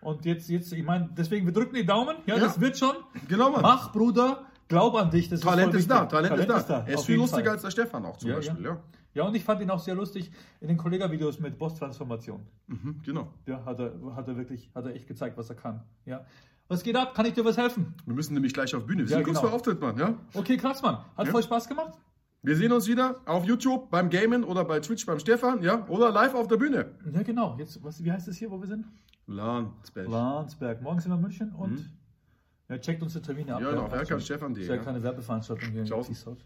Und 0.00 0.24
jetzt, 0.24 0.48
jetzt, 0.48 0.72
ich 0.72 0.82
meine, 0.82 1.10
deswegen, 1.14 1.44
wir 1.44 1.52
drücken 1.52 1.74
die 1.74 1.84
Daumen. 1.84 2.16
Ja, 2.24 2.36
Ja. 2.36 2.40
das 2.44 2.58
wird 2.60 2.78
schon. 2.78 2.94
Genau, 3.28 3.50
Mann. 3.50 3.60
Mach, 3.60 3.92
Bruder, 3.92 4.44
glaub 4.70 4.94
an 4.94 5.10
dich. 5.10 5.28
Das 5.28 5.40
Talent 5.40 5.70
voll 5.72 5.80
ist 5.80 5.90
da, 5.90 5.96
wichtig. 6.10 6.10
Talent, 6.28 6.50
ist 6.50 6.66
da. 6.70 6.84
Er 6.86 6.94
ist 6.94 7.04
viel 7.04 7.16
lustiger 7.16 7.42
Fall. 7.44 7.52
als 7.52 7.62
der 7.62 7.70
Stefan 7.70 8.06
auch 8.06 8.16
zum 8.16 8.30
Ja, 8.30 8.36
Beispiel, 8.36 8.64
ja. 8.64 8.70
ja. 8.70 8.80
Ja, 9.12 9.24
und 9.24 9.34
ich 9.34 9.42
fand 9.44 9.60
ihn 9.60 9.68
auch 9.70 9.80
sehr 9.80 9.96
lustig 9.96 10.30
in 10.60 10.68
den 10.68 10.76
Kollega-Videos 10.76 11.40
mit 11.40 11.58
Boss-Transformation. 11.58 12.46
Mhm, 12.68 13.00
genau. 13.04 13.28
Ja, 13.44 13.64
hat 13.64 13.80
er, 13.80 13.92
hat 14.14 14.28
er 14.28 14.36
wirklich, 14.36 14.70
hat 14.74 14.86
er 14.86 14.94
echt 14.94 15.06
gezeigt, 15.08 15.36
was 15.36 15.50
er 15.50 15.56
kann. 15.56 15.82
Ja. 16.06 16.24
Was 16.68 16.84
geht 16.84 16.94
ab? 16.96 17.12
Kann 17.14 17.26
ich 17.26 17.32
dir 17.34 17.44
was 17.44 17.56
helfen? 17.58 17.94
Wir 18.06 18.14
müssen 18.14 18.34
nämlich 18.34 18.54
gleich 18.54 18.72
auf 18.74 18.86
Bühne. 18.86 19.02
Wir 19.02 19.10
Ja, 19.10 19.16
sind 19.16 19.24
kurz 19.24 19.38
genau. 19.38 19.48
vor 19.48 19.56
Auftritt, 19.56 19.80
Mann, 19.80 19.98
ja. 19.98 20.14
Okay, 20.34 20.56
krass, 20.56 20.80
Mann. 20.80 20.98
Hat 21.16 21.26
voll 21.26 21.42
Spaß 21.42 21.68
gemacht? 21.68 21.98
Wir 22.42 22.54
sehen 22.56 22.70
uns 22.72 22.86
wieder 22.86 23.16
auf 23.26 23.44
YouTube 23.44 23.90
beim 23.90 24.08
Gamen 24.08 24.44
oder 24.44 24.64
bei 24.64 24.78
Twitch 24.78 25.04
beim 25.04 25.18
Stefan, 25.18 25.60
ja. 25.62 25.84
Oder 25.88 26.12
live 26.12 26.34
auf 26.34 26.46
der 26.46 26.56
Bühne. 26.56 26.92
Ja, 27.12 27.22
genau. 27.24 27.56
Jetzt, 27.58 27.82
was, 27.82 28.02
wie 28.04 28.12
heißt 28.12 28.28
es 28.28 28.36
hier, 28.36 28.50
wo 28.50 28.60
wir 28.60 28.68
sind? 28.68 28.86
Landsberg. 29.26 30.08
Landsberg. 30.08 30.80
Morgen 30.82 31.00
sind 31.00 31.10
wir 31.10 31.16
in 31.16 31.20
München 31.22 31.52
und 31.52 31.90
ja, 32.70 32.78
checkt 32.78 33.02
unsere 33.02 33.22
Termine 33.22 33.54
ab. 33.56 33.60
Ja, 33.60 33.70
genau, 33.70 33.82
macht 33.82 33.92
Werker 33.92 34.06
schon. 34.06 34.20
Stefan.de, 34.20 34.62
Ist 34.62 34.68
ja 34.68 34.76
ja. 34.76 34.82
keine 34.82 35.02
Werbeveranstaltung 35.02 35.70
hier. 35.70 35.84
Ciao. 35.84 36.02
Peace 36.02 36.26
out. 36.26 36.38